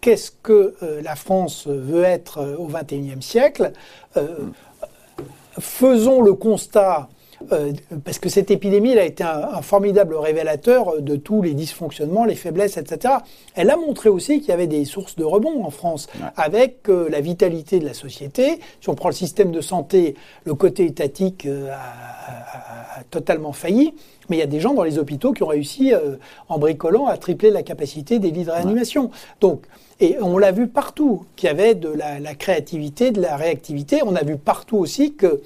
qu'est-ce 0.00 0.30
que 0.42 0.74
euh, 0.82 1.02
la 1.02 1.16
France 1.16 1.66
veut 1.66 2.04
être 2.04 2.38
euh, 2.38 2.56
au 2.56 2.68
XXIe 2.68 3.20
siècle. 3.20 3.72
Euh, 4.16 4.46
faisons 5.58 6.22
le 6.22 6.34
constat, 6.34 7.08
parce 8.04 8.18
que 8.18 8.28
cette 8.28 8.50
épidémie 8.50 8.92
elle 8.92 8.98
a 8.98 9.04
été 9.04 9.24
un, 9.24 9.62
formidable 9.62 10.14
révélateur 10.14 11.00
de 11.00 11.16
tous 11.16 11.42
les 11.42 11.54
dysfonctionnements, 11.54 12.24
les 12.24 12.34
faiblesses, 12.34 12.76
etc. 12.76 13.14
Elle 13.54 13.70
a 13.70 13.76
montré 13.76 14.08
aussi 14.08 14.40
qu'il 14.40 14.48
y 14.50 14.52
avait 14.52 14.66
des 14.66 14.84
sources 14.84 15.16
de 15.16 15.24
rebond 15.24 15.64
en 15.64 15.70
France, 15.70 16.08
avec 16.36 16.88
la 16.88 17.20
vitalité 17.20 17.78
de 17.78 17.84
la 17.84 17.94
société. 17.94 18.60
Si 18.80 18.88
on 18.88 18.94
prend 18.94 19.08
le 19.08 19.14
système 19.14 19.52
de 19.52 19.60
santé, 19.60 20.14
le 20.44 20.54
côté 20.54 20.84
étatique 20.84 21.46
a 21.46 23.04
totalement 23.10 23.52
failli. 23.52 23.94
Mais 24.28 24.36
il 24.36 24.40
y 24.40 24.42
a 24.42 24.46
des 24.46 24.60
gens 24.60 24.74
dans 24.74 24.82
les 24.82 24.98
hôpitaux 24.98 25.32
qui 25.32 25.42
ont 25.42 25.48
réussi, 25.48 25.92
euh, 25.94 26.16
en 26.48 26.58
bricolant, 26.58 27.06
à 27.06 27.16
tripler 27.16 27.50
la 27.50 27.62
capacité 27.62 28.18
des 28.18 28.30
lits 28.30 28.44
de 28.44 28.50
réanimation. 28.50 29.10
Donc, 29.40 29.62
Et 30.00 30.16
on 30.20 30.38
l'a 30.38 30.52
vu 30.52 30.68
partout, 30.68 31.24
qu'il 31.34 31.48
y 31.48 31.50
avait 31.50 31.74
de 31.74 31.88
la, 31.88 32.34
créativité, 32.36 33.10
de 33.10 33.20
la 33.20 33.36
réactivité. 33.36 34.00
On 34.04 34.14
a 34.14 34.22
vu 34.22 34.36
partout 34.36 34.76
aussi 34.76 35.14
que 35.14 35.40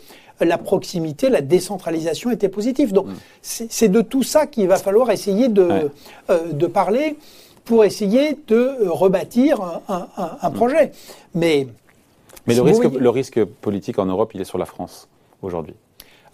la 0.45 0.59
proximité, 0.59 1.29
la 1.29 1.41
décentralisation 1.41 2.31
était 2.31 2.49
positive. 2.49 2.93
Donc 2.93 3.07
mm. 3.07 3.15
c'est 3.43 3.89
de 3.89 4.01
tout 4.01 4.23
ça 4.23 4.47
qu'il 4.47 4.69
va 4.69 4.77
falloir 4.77 5.11
essayer 5.11 5.49
de, 5.49 5.91
euh, 6.31 6.53
de 6.53 6.67
parler 6.67 7.17
pour 7.65 7.85
essayer 7.85 8.39
de 8.49 8.77
rebâtir 8.89 9.81
un, 9.89 10.49
mm. 10.51 10.53
projet. 10.53 10.93
Mais, 11.35 11.67
Mais 12.47 12.55
le, 12.55 12.63
risque, 12.63 12.85
le 12.85 13.11
risque 13.11 13.45
politique 13.45 13.99
en 13.99 14.07
Europe, 14.07 14.33
il 14.35 14.41
est 14.41 14.45
sur 14.45 14.59
la 14.59 14.67
France 14.67 15.09
aujourd'hui. 15.43 15.75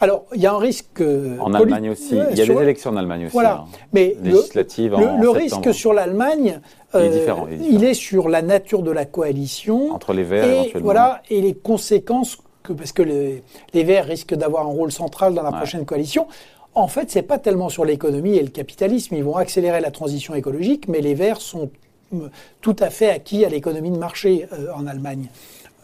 Alors, 0.00 0.26
il 0.34 0.40
y 0.40 0.46
a 0.46 0.54
un 0.54 0.58
risque. 0.58 1.02
En 1.40 1.52
Allemagne 1.54 1.90
aussi. 1.90 2.16
Il 2.30 2.38
y 2.38 2.42
a 2.42 2.46
des 2.46 2.62
élections 2.62 2.90
en 2.90 2.96
Allemagne 2.96 3.26
aussi. 3.26 3.32
Voilà. 3.32 3.64
Hein. 3.64 3.78
Mais 3.92 4.16
législatives 4.22 4.96
le, 4.96 5.20
le 5.20 5.30
risque 5.30 5.74
sur 5.74 5.92
l'Allemagne, 5.92 6.60
euh, 6.94 7.46
il, 7.60 7.84
est 7.84 7.94
sur 7.94 8.28
la 8.28 8.42
nature 8.42 8.82
de 8.82 8.92
la 8.92 9.04
coalition. 9.04 9.92
Entre 9.92 10.12
les 10.12 10.22
Verts, 10.22 10.44
et, 10.44 10.52
éventuellement. 10.52 10.84
Voilà, 10.84 11.22
et 11.30 11.40
les 11.40 11.54
conséquences 11.54 12.38
que, 12.62 12.72
parce 12.72 12.92
que 12.92 13.02
les, 13.02 13.42
les 13.74 13.84
Verts 13.84 14.06
risquent 14.06 14.34
d'avoir 14.34 14.66
un 14.66 14.70
rôle 14.70 14.92
central 14.92 15.34
dans 15.34 15.42
la 15.42 15.52
prochaine 15.52 15.84
coalition. 15.84 16.26
En 16.74 16.86
fait, 16.86 17.10
c'est 17.10 17.22
pas 17.22 17.38
tellement 17.38 17.68
sur 17.68 17.84
l'économie 17.84 18.36
et 18.36 18.42
le 18.42 18.50
capitalisme. 18.50 19.14
Ils 19.16 19.24
vont 19.24 19.36
accélérer 19.36 19.80
la 19.80 19.90
transition 19.90 20.34
écologique, 20.34 20.86
mais 20.86 21.00
les 21.00 21.14
Verts 21.14 21.40
sont 21.40 21.70
euh, 22.14 22.28
tout 22.60 22.76
à 22.78 22.90
fait 22.90 23.10
acquis 23.10 23.44
à 23.44 23.48
l'économie 23.48 23.90
de 23.90 23.98
marché 23.98 24.46
euh, 24.52 24.72
en 24.74 24.86
Allemagne. 24.86 25.28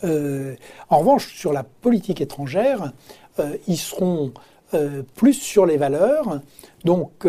Euh, 0.05 0.55
en 0.91 0.99
revanche, 0.99 1.35
sur 1.35 1.53
la 1.53 1.63
politique 1.63 2.21
étrangère, 2.21 2.93
euh, 3.39 3.57
ils 3.67 3.79
seront 3.79 4.33
plus 5.15 5.35
sur 5.35 5.67
les 5.67 5.77
valeurs, 5.77 6.41
donc 6.85 7.29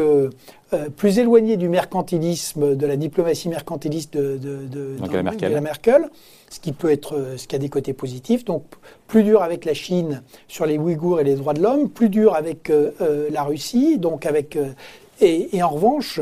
plus 0.98 1.20
éloignés 1.20 1.58
du 1.58 1.70
mercantilisme, 1.70 2.76
de 2.76 2.88
la 2.88 2.96
diplomatie 2.96 3.50
mercantiliste 3.50 4.18
de, 4.18 4.38
de. 4.38 4.96
Merkel. 5.62 6.10
Ce 6.56 6.60
qui 6.60 6.72
peut 6.72 6.90
être, 6.90 7.34
ce 7.38 7.48
qui 7.48 7.56
a 7.56 7.60
des 7.60 7.70
côtés 7.70 7.94
positifs. 7.94 8.46
Donc 8.46 8.64
plus 9.08 9.24
dur 9.24 9.42
avec 9.42 9.66
la 9.66 9.74
Chine 9.74 10.24
sur 10.48 10.66
les 10.66 10.78
Ouïghours 10.78 11.20
et 11.20 11.24
les 11.24 11.36
droits 11.36 11.54
de 11.54 11.62
l'homme, 11.62 11.90
plus 11.90 12.10
dur 12.10 12.34
avec 12.36 12.72
la 13.00 13.44
Russie, 13.44 13.98
donc 13.98 14.26
avec 14.26 14.58
et, 15.22 15.56
et, 15.56 15.64
en 15.64 15.70
revanche, 15.70 16.22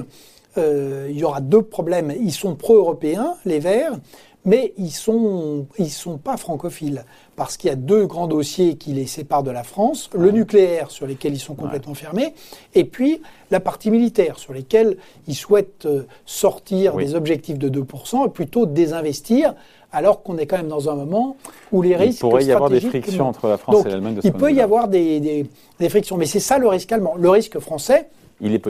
il 0.57 1.17
y 1.17 1.23
aura 1.23 1.41
deux 1.41 1.61
problèmes. 1.61 2.13
Ils 2.19 2.31
sont 2.31 2.55
pro-européens, 2.55 3.35
les 3.45 3.59
Verts, 3.59 3.97
mais 4.45 4.73
ils 4.77 4.91
sont 4.91 5.67
ils 5.77 5.89
sont 5.89 6.17
pas 6.17 6.37
francophiles 6.37 7.05
parce 7.35 7.57
qu'il 7.57 7.69
y 7.69 7.73
a 7.73 7.75
deux 7.75 8.05
grands 8.05 8.27
dossiers 8.27 8.75
qui 8.75 8.93
les 8.93 9.07
séparent 9.07 9.43
de 9.43 9.51
la 9.51 9.63
France. 9.63 10.09
Le 10.13 10.31
nucléaire 10.31 10.91
sur 10.91 11.07
lesquels 11.07 11.33
ils 11.33 11.39
sont 11.39 11.55
complètement 11.55 11.93
fermés 11.93 12.33
et 12.75 12.83
puis 12.83 13.21
la 13.51 13.59
partie 13.59 13.91
militaire 13.91 14.37
sur 14.37 14.53
lesquels 14.53 14.97
ils 15.27 15.35
souhaitent 15.35 15.85
euh, 15.85 16.03
sortir 16.25 16.95
des 16.95 17.15
objectifs 17.15 17.57
de 17.57 17.69
2% 17.69 18.27
et 18.27 18.29
plutôt 18.29 18.65
désinvestir 18.65 19.55
alors 19.93 20.23
qu'on 20.23 20.37
est 20.37 20.45
quand 20.45 20.57
même 20.57 20.67
dans 20.67 20.89
un 20.89 20.95
moment 20.95 21.37
où 21.71 21.81
les 21.81 21.95
risques 21.95 22.19
il 22.19 22.21
pourrait 22.21 22.43
y 22.43 22.51
avoir 22.51 22.69
des 22.69 22.81
frictions 22.81 23.27
entre 23.27 23.47
la 23.47 23.57
France 23.57 23.85
et 23.85 23.89
l'Allemagne. 23.89 24.19
Il 24.23 24.33
peut 24.33 24.51
y 24.51 24.59
avoir 24.59 24.87
des, 24.87 25.19
des, 25.19 25.45
des 25.79 25.89
frictions, 25.89 26.17
mais 26.17 26.25
c'est 26.25 26.39
ça 26.39 26.57
le 26.57 26.67
risque 26.67 26.91
allemand. 26.91 27.15
Le 27.17 27.29
risque 27.29 27.59
français, 27.59 28.07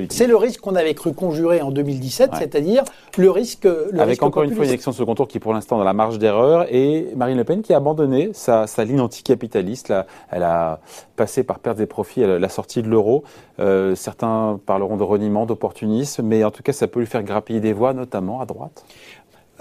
c'est 0.10 0.28
le 0.28 0.36
risque 0.36 0.60
qu'on 0.62 0.76
avait 0.76 0.94
cru 0.94 1.14
conjurer 1.14 1.62
en 1.62 1.72
2017, 1.72 2.32
c'est-à-dire 2.38 2.84
le 3.18 3.32
risque. 3.32 3.68
Avec 3.98 4.22
encore 4.22 4.44
une 4.44 4.54
fois 4.54 4.66
une 4.66 4.70
élection 4.70 4.92
de 4.92 4.96
second 4.96 5.16
tour 5.16 5.28
qui, 5.28 5.40
pour 5.40 5.54
l'instant, 5.54 5.78
dans 5.78 5.84
la 5.84 5.94
marge 5.94 6.20
d'erreur, 6.20 6.68
et 6.70 7.08
Marine 7.16 7.38
Le 7.38 7.44
Pen 7.44 7.62
qui 7.62 7.74
a 7.74 7.78
abandonné 7.78 8.32
sa, 8.34 8.66
ligne 8.80 9.00
anticapitaliste. 9.00 9.94
elle 10.30 10.44
a 10.44 10.80
passé 11.16 11.44
par 11.44 11.60
perte 11.60 11.78
des 11.78 11.86
profits 11.86 12.22
la 12.22 12.50
sortie 12.50 12.84
de 12.84 12.90
l'euro. 12.90 13.24
Euh, 13.60 13.96
certains 13.96 14.60
parleront 14.66 14.98
de 14.98 15.04
reniement, 15.04 15.46
d'opportunisme, 15.46 16.24
mais 16.24 16.44
en 16.44 16.52
tout 16.52 16.64
cas, 16.64 16.74
ça 16.74 16.88
peut 16.88 17.00
lui 17.00 17.08
faire 17.08 17.24
grappiller 17.24 17.60
des 17.60 17.74
voix, 17.74 17.94
notamment 17.94 18.42
à 18.42 18.46
droite. 18.46 18.86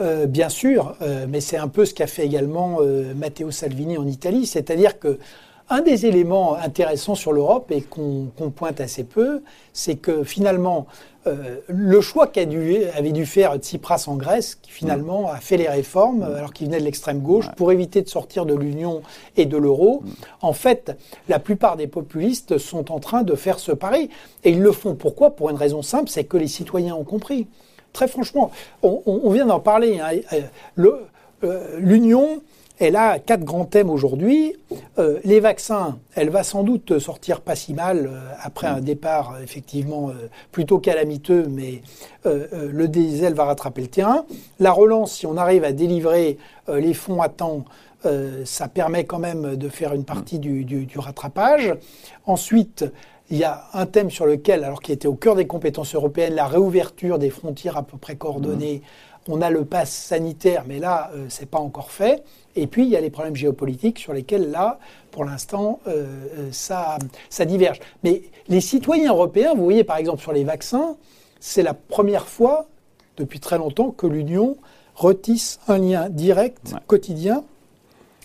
Euh, 0.01 0.27
bien 0.27 0.49
sûr, 0.49 0.97
euh, 1.03 1.27
mais 1.29 1.41
c'est 1.41 1.59
un 1.59 1.69
peu 1.69 1.85
ce 1.85 1.95
qu'a 1.95 2.07
fait 2.07 2.25
également 2.25 2.79
Matteo 3.15 3.51
Salvini 3.51 3.99
en 3.99 4.07
Italie, 4.07 4.47
c'est-à-dire 4.47 4.99
que 4.99 5.19
un 5.73 5.81
des 5.81 6.05
éléments 6.05 6.55
intéressants 6.57 7.15
sur 7.15 7.33
l'Europe 7.33 7.71
et 7.71 7.81
qu'on 7.81 8.31
pointe 8.55 8.81
assez 8.81 9.05
peu, 9.05 9.43
c'est 9.73 9.97
que 9.97 10.23
finalement, 10.23 10.87
euh, 11.27 11.57
le 11.69 12.01
choix 12.03 12.27
qu'avait 12.27 13.13
dû, 13.13 13.25
faire 13.25 13.57
Tsipras 13.57 14.05
en 14.07 14.17
Grèce, 14.17 14.57
qui 14.57 14.71
finalement 14.71 15.31
a 15.31 15.37
fait 15.37 15.57
les 15.57 15.69
réformes 15.69 16.25
alors 16.25 16.53
qu'il 16.53 16.67
venait 16.67 16.81
de 16.81 16.85
l'extrême 16.85 17.21
gauche 17.21 17.47
pour 17.57 17.73
éviter 17.73 18.03
de 18.03 18.09
sortir 18.09 18.45
de 18.45 18.55
l'Union 18.55 19.01
et 19.37 19.47
de 19.47 19.57
l'euro, 19.57 20.03
en 20.43 20.53
fait, 20.53 20.95
la 21.29 21.39
plupart 21.39 21.77
des 21.77 21.87
populistes 21.87 22.59
sont 22.59 22.93
en 22.93 22.99
train 22.99 23.23
de 23.23 23.35
faire 23.35 23.59
ce 23.59 23.73
pari. 23.73 24.11
Et 24.45 24.51
ils 24.51 24.61
le 24.61 24.73
font. 24.73 24.95
Pourquoi? 24.95 25.31
Pour 25.31 25.49
une 25.49 25.57
raison 25.57 25.81
simple, 25.81 26.11
c'est 26.11 26.25
que 26.25 26.37
les 26.37 26.49
citoyens 26.49 26.97
ont 26.97 27.05
compris. 27.05 27.47
Très 27.93 28.09
franchement, 28.09 28.51
on, 28.83 29.31
vient 29.31 29.47
d'en 29.47 29.61
parler. 29.61 30.01
Hein, 30.01 30.41
euh, 31.45 31.77
L'Union 31.79 32.41
elle 32.85 32.97
a 32.97 33.21
quatre 33.21 33.45
grands 33.45 33.65
thèmes 33.65 33.91
aujourd'hui. 33.91 34.57
Euh, 34.99 35.21
les 35.23 35.39
vaccins, 35.39 35.99
elle 36.17 36.31
va 36.31 36.43
sans 36.43 36.65
doute 36.65 36.99
sortir 36.99 37.41
pas 37.41 37.55
si 37.55 37.75
mal 37.75 38.07
euh, 38.07 38.19
après 38.41 38.67
un 38.67 38.81
départ 38.81 39.37
effectivement 39.41 40.09
euh, 40.09 40.29
plutôt 40.51 40.79
calamiteux, 40.79 41.47
mais 41.49 41.83
le 42.25 42.87
diesel 42.87 43.35
va 43.35 43.45
rattraper 43.45 43.83
le 43.83 43.89
terrain. 43.89 44.25
La 44.59 44.73
relance, 44.73 45.13
si 45.13 45.27
on 45.27 45.37
arrive 45.37 45.65
à 45.65 45.73
délivrer 45.73 46.39
les 46.69 46.95
fonds 46.95 47.21
à 47.21 47.29
temps, 47.29 47.65
ça 48.45 48.69
permet 48.69 49.05
quand 49.05 49.19
même 49.19 49.57
de 49.57 49.69
faire 49.69 49.93
une 49.93 50.05
partie 50.05 50.39
du 50.39 50.89
rattrapage. 50.97 51.75
Ensuite, 52.27 52.85
il 53.33 53.39
y 53.39 53.45
a 53.45 53.65
un 53.73 53.87
thème 53.87 54.11
sur 54.11 54.27
lequel, 54.27 54.63
alors 54.63 54.83
qui 54.83 54.93
était 54.93 55.09
au 55.09 55.15
cœur 55.15 55.35
des 55.37 55.47
compétences 55.47 55.95
européennes, 55.95 56.35
la 56.35 56.47
réouverture 56.47 57.19
des 57.19 57.31
frontières 57.31 57.79
à 57.79 57.83
peu 57.83 57.97
près 57.97 58.15
coordonnées. 58.15 58.83
On 59.27 59.41
a 59.41 59.49
le 59.49 59.65
pass 59.65 59.91
sanitaire, 59.91 60.65
mais 60.69 60.79
là, 60.79 61.11
ce 61.15 61.39
c'est 61.39 61.47
pas 61.47 61.59
encore 61.59 61.91
fait. 61.91 62.25
Et 62.57 62.67
puis, 62.67 62.83
il 62.83 62.91
y 62.91 62.97
a 62.97 63.01
les 63.01 63.09
problèmes 63.09 63.35
géopolitiques 63.35 63.99
sur 63.99 64.13
lesquels, 64.13 64.51
là, 64.51 64.79
pour 65.11 65.25
l'instant, 65.25 65.81
euh, 65.87 66.05
euh, 66.37 66.49
ça, 66.53 66.99
ça 67.31 67.47
diverge. 67.47 67.81
Mais 68.05 68.21
les 68.49 68.61
citoyens 68.61 69.13
européens, 69.13 69.55
vous 69.55 69.65
voyez, 69.65 69.83
par 69.83 69.97
exemple, 69.97 70.21
sur 70.21 70.35
les 70.35 70.45
vaccins, 70.45 70.97
c'est 71.41 71.63
la 71.63 71.73
première 71.73 72.29
fois 72.29 72.67
depuis 73.17 73.41
très 73.41 73.57
longtemps 73.57 73.93
que 73.93 74.07
l'Union 74.07 74.59
retisse 74.95 75.59
un 75.69 75.79
lien 75.79 76.11
direct, 76.11 76.75
quotidien, 76.87 77.45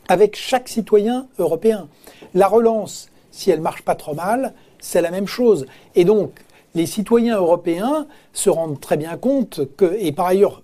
avec 0.10 0.36
chaque 0.36 0.68
citoyen 0.68 1.30
européen. 1.40 1.88
La 2.34 2.48
relance, 2.50 3.10
si 3.32 3.52
elle 3.52 3.62
marche 3.62 3.84
pas 3.84 3.96
trop 3.96 4.14
mal, 4.14 4.54
c'est 4.80 5.02
la 5.02 5.12
même 5.12 5.28
chose. 5.28 5.66
Et 5.96 6.06
donc, 6.06 6.32
les 6.76 6.86
citoyens 6.86 7.38
européens 7.38 8.08
se 8.34 8.50
rendent 8.50 8.80
très 8.80 8.98
bien 8.98 9.18
compte 9.18 9.62
que, 9.78 9.98
et 10.00 10.12
par 10.12 10.28
ailleurs, 10.28 10.62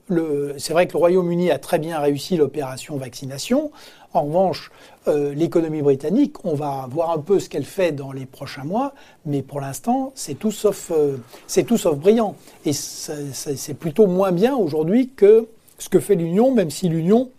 c'est 0.58 0.74
vrai 0.74 0.86
que 0.86 0.94
le 0.94 1.00
Royaume-Uni 1.00 1.50
a 1.50 1.58
très 1.58 1.80
bien 1.80 2.00
réussi 2.00 2.38
l'opération 2.38 2.98
vaccination. 2.98 3.72
En 4.14 4.24
revanche, 4.26 4.72
euh, 5.08 5.34
l'économie 5.34 5.82
britannique, 5.82 6.46
on 6.46 6.54
va 6.54 6.88
voir 6.92 7.10
un 7.10 7.18
peu 7.18 7.40
ce 7.40 7.50
qu'elle 7.50 7.66
fait 7.66 7.92
dans 7.92 8.12
les 8.12 8.28
prochains 8.28 8.64
mois, 8.64 8.94
mais 9.26 9.42
pour 9.42 9.60
l'instant, 9.60 10.12
c'est 10.14 10.36
tout 10.36 10.52
sauf, 10.52 10.92
euh, 10.92 11.18
c'est 11.48 11.64
tout 11.64 11.78
sauf 11.78 11.98
brillant. 11.98 12.36
Et 12.64 12.74
c'est 12.74 13.74
plutôt 13.74 14.06
moins 14.06 14.32
bien 14.32 14.56
aujourd'hui 14.56 15.10
que 15.16 15.48
ce 15.80 15.90
que 15.90 16.00
fait 16.00 16.16
l'Union, 16.16 16.54
même 16.54 16.70
si 16.70 16.90
l'Union 16.90 17.32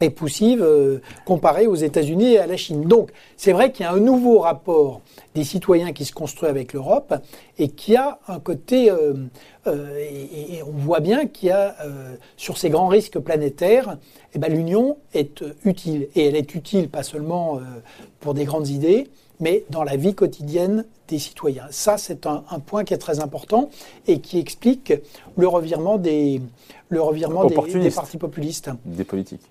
est 0.00 0.10
poussive 0.10 0.62
euh, 0.62 1.00
comparée 1.24 1.66
aux 1.66 1.74
États-Unis 1.74 2.34
et 2.34 2.38
à 2.38 2.46
la 2.46 2.56
Chine. 2.56 2.84
Donc, 2.84 3.10
c'est 3.36 3.52
vrai 3.52 3.72
qu'il 3.72 3.84
y 3.84 3.88
a 3.88 3.92
un 3.92 4.00
nouveau 4.00 4.40
rapport 4.40 5.00
des 5.34 5.44
citoyens 5.44 5.92
qui 5.92 6.04
se 6.04 6.12
construit 6.12 6.48
avec 6.48 6.72
l'Europe 6.72 7.14
et 7.58 7.68
qui 7.68 7.96
a 7.96 8.18
un 8.28 8.38
côté, 8.38 8.90
euh, 8.90 9.14
euh, 9.66 9.98
et, 9.98 10.62
on 10.62 10.70
voit 10.70 11.00
bien 11.00 11.26
qu'il 11.26 11.48
y 11.48 11.52
a 11.52 11.76
euh, 11.84 12.14
sur 12.36 12.56
ces 12.56 12.70
grands 12.70 12.88
risques 12.88 13.18
planétaires, 13.18 13.98
eh 14.34 14.38
ben, 14.38 14.52
l'Union 14.52 14.96
est 15.12 15.44
utile 15.64 16.08
et 16.14 16.26
elle 16.26 16.36
est 16.36 16.54
utile 16.54 16.88
pas 16.88 17.02
seulement 17.02 17.60
pour 18.20 18.34
des 18.34 18.44
grandes 18.44 18.68
idées, 18.68 19.08
mais 19.40 19.64
dans 19.70 19.84
la 19.84 19.96
vie 19.96 20.14
quotidienne 20.14 20.84
des 21.08 21.18
citoyens. 21.18 21.66
Ça, 21.70 21.98
c'est 21.98 22.26
un, 22.26 22.42
point 22.64 22.84
qui 22.84 22.94
est 22.94 22.98
très 22.98 23.20
important 23.20 23.70
et 24.06 24.20
qui 24.20 24.38
explique 24.38 24.92
le 25.36 25.48
revirement 25.48 25.98
des, 25.98 26.40
le 26.88 27.00
revirement 27.00 27.44
des 27.44 27.90
partis 27.90 28.18
populistes. 28.18 28.70
Des 28.84 29.04
politiques. 29.04 29.42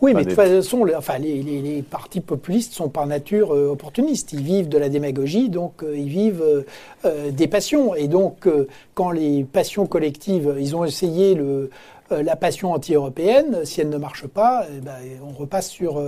Oui, 0.00 0.14
mais 0.14 0.24
de 0.24 0.30
toute 0.30 0.36
façon, 0.36 0.86
enfin, 0.96 1.18
les, 1.18 1.82
partis 1.82 2.20
populistes 2.20 2.72
sont 2.72 2.88
par 2.88 3.06
nature 3.06 3.54
euh, 3.54 3.68
opportunistes. 3.68 4.32
Ils 4.32 4.42
vivent 4.42 4.68
de 4.68 4.78
la 4.78 4.88
démagogie, 4.88 5.50
donc 5.50 5.82
euh, 5.82 5.96
ils 5.96 6.08
vivent 6.08 6.64
euh, 7.04 7.30
des 7.30 7.46
passions. 7.46 7.94
Et 7.94 8.08
donc, 8.08 8.48
quand 8.94 9.10
les 9.10 9.44
passions 9.44 9.86
collectives, 9.86 10.56
ils 10.58 10.74
ont 10.74 10.84
essayé 10.84 11.34
le, 11.34 11.70
la 12.10 12.34
passion 12.34 12.72
anti-européenne, 12.72 13.64
si 13.64 13.82
elle 13.82 13.90
ne 13.90 13.98
marche 13.98 14.26
pas, 14.26 14.66
eh 14.74 14.80
ben, 14.80 14.96
on, 15.22 15.32
repasse 15.32 15.68
sur, 15.68 16.02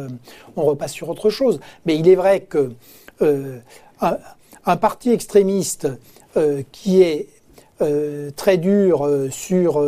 on 0.56 0.62
repasse 0.62 0.92
sur 0.92 1.08
autre 1.10 1.28
chose. 1.30 1.60
Mais 1.84 1.96
il 1.96 2.08
est 2.08 2.14
vrai 2.14 2.40
que 2.40 2.72
un, 3.20 4.16
un, 4.64 4.76
parti 4.76 5.10
extrémiste 5.10 5.88
qui 6.72 7.02
est 7.02 7.28
très 8.36 8.58
dur 8.58 9.08
sur 9.30 9.80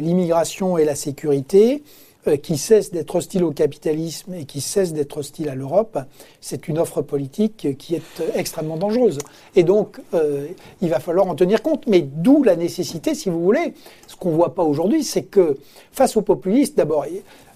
l'immigration 0.00 0.78
et 0.78 0.84
la 0.84 0.94
sécurité, 0.94 1.82
euh, 1.82 2.09
qui 2.42 2.58
cesse 2.58 2.90
d'être 2.90 3.14
hostile 3.14 3.44
au 3.44 3.50
capitalisme 3.50 4.34
et 4.34 4.44
qui 4.44 4.60
cesse 4.60 4.92
d'être 4.92 5.16
hostile 5.16 5.48
à 5.48 5.54
l'Europe, 5.54 5.98
c'est 6.40 6.68
une 6.68 6.78
offre 6.78 7.00
politique 7.02 7.76
qui 7.78 7.94
est 7.94 8.22
extrêmement 8.34 8.76
dangereuse. 8.76 9.18
Et 9.56 9.62
donc, 9.62 10.00
euh, 10.14 10.46
il 10.80 10.90
va 10.90 11.00
falloir 11.00 11.26
en 11.28 11.34
tenir 11.34 11.62
compte. 11.62 11.86
Mais 11.86 12.02
d'où 12.02 12.42
la 12.42 12.56
nécessité, 12.56 13.14
si 13.14 13.30
vous 13.30 13.42
voulez, 13.42 13.74
ce 14.06 14.16
qu'on 14.16 14.30
ne 14.30 14.36
voit 14.36 14.54
pas 14.54 14.64
aujourd'hui, 14.64 15.04
c'est 15.04 15.22
que 15.22 15.56
face 15.92 16.16
aux 16.16 16.22
populistes, 16.22 16.76
d'abord, 16.76 17.06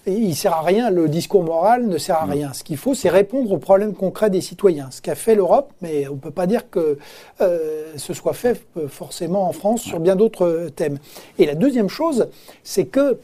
il 0.07 0.29
ne 0.29 0.35
sert 0.35 0.53
à 0.53 0.63
rien, 0.63 0.91
le 0.91 1.09
discours 1.09 1.43
moral 1.43 1.87
ne 1.87 1.99
sert 1.99 2.17
à 2.17 2.27
rien. 2.27 2.53
Ce 2.53 2.65
qu'il 2.65 2.77
faut, 2.77 2.95
c'est 2.95 3.09
répondre 3.09 3.53
aux 3.53 3.59
problèmes 3.59 3.95
concrets 3.95 4.31
des 4.31 4.41
citoyens. 4.41 4.89
Ce 4.91 5.01
qu'a 5.01 5.15
fait 5.15 5.35
l'Europe, 5.35 5.73
mais 5.81 6.09
on 6.09 6.15
ne 6.15 6.19
peut 6.19 6.31
pas 6.31 6.47
dire 6.47 6.71
que 6.71 6.99
euh, 7.41 7.93
ce 7.97 8.13
soit 8.13 8.35
fait 8.35 8.63
forcément 8.89 9.49
en 9.49 9.53
France 9.53 9.83
sur 9.83 10.01
bien 10.01 10.17
d'autres 10.17 10.71
thèmes. 10.75 10.99
Et 11.39 11.47
la 11.47 11.55
deuxième 11.55 11.89
chose, 11.89 12.29
c'est 12.63 12.87
que 12.87 13.19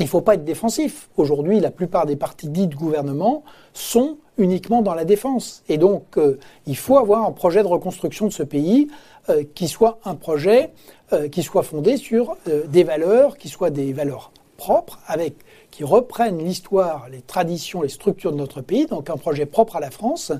il 0.00 0.04
ne 0.04 0.08
faut 0.08 0.20
pas 0.20 0.34
être 0.34 0.44
défensif. 0.44 1.08
Aujourd'hui, 1.16 1.60
la 1.60 1.70
plupart 1.70 2.06
des 2.06 2.16
partis 2.16 2.48
dits 2.48 2.66
de 2.66 2.74
gouvernement 2.74 3.44
sont 3.72 4.18
uniquement 4.38 4.82
dans 4.82 4.94
la 4.94 5.04
défense. 5.04 5.62
Et 5.68 5.78
donc, 5.78 6.16
euh, 6.16 6.38
il 6.66 6.76
faut 6.76 6.98
avoir 6.98 7.24
un 7.24 7.32
projet 7.32 7.62
de 7.62 7.68
reconstruction 7.68 8.26
de 8.26 8.32
ce 8.32 8.42
pays 8.42 8.88
euh, 9.28 9.44
qui 9.54 9.68
soit 9.68 10.00
un 10.04 10.16
projet 10.16 10.72
euh, 11.12 11.28
qui 11.28 11.42
soit 11.42 11.62
fondé 11.62 11.96
sur 11.96 12.36
des 12.66 12.82
valeurs, 12.82 13.36
qui 13.36 13.48
soient 13.48 13.70
des 13.70 13.92
valeurs 13.92 14.32
propres, 14.56 14.98
avec 15.06 15.34
qui 15.74 15.82
reprennent 15.82 16.38
l'histoire, 16.38 17.08
les 17.10 17.20
traditions, 17.20 17.82
les 17.82 17.88
structures 17.88 18.30
de 18.30 18.36
notre 18.36 18.60
pays, 18.60 18.86
donc 18.86 19.10
un 19.10 19.16
projet 19.16 19.44
propre 19.44 19.74
à 19.74 19.80
la 19.80 19.90
France, 19.90 20.30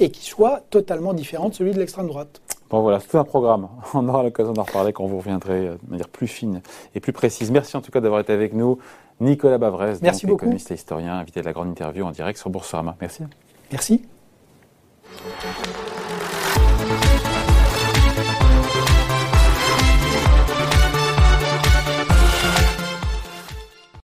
et 0.00 0.10
qui 0.10 0.26
soit 0.26 0.62
totalement 0.68 1.14
différent 1.14 1.48
de 1.48 1.54
celui 1.54 1.70
de 1.70 1.78
l'extrême 1.78 2.08
droite. 2.08 2.40
Bon 2.70 2.82
voilà, 2.82 2.98
c'est 2.98 3.06
tout 3.06 3.18
un 3.18 3.24
programme. 3.24 3.68
On 3.94 4.08
aura 4.08 4.24
l'occasion 4.24 4.52
d'en 4.52 4.64
reparler 4.64 4.92
quand 4.92 5.06
vous 5.06 5.18
reviendrez 5.18 5.66
de 5.66 5.78
manière 5.88 6.08
plus 6.08 6.26
fine 6.26 6.60
et 6.96 7.00
plus 7.00 7.12
précise. 7.12 7.52
Merci 7.52 7.76
en 7.76 7.82
tout 7.82 7.92
cas 7.92 8.00
d'avoir 8.00 8.20
été 8.20 8.32
avec 8.32 8.52
nous. 8.52 8.78
Nicolas 9.20 9.58
Bavrez, 9.58 9.94
Merci 10.02 10.26
donc, 10.26 10.40
économiste 10.40 10.72
et 10.72 10.74
historien, 10.74 11.14
invité 11.14 11.38
de 11.38 11.44
la 11.44 11.52
grande 11.52 11.68
interview 11.68 12.04
en 12.04 12.10
direct 12.10 12.40
sur 12.40 12.50
Boursorama. 12.50 12.96
Merci. 13.00 13.22
Merci. 13.70 14.02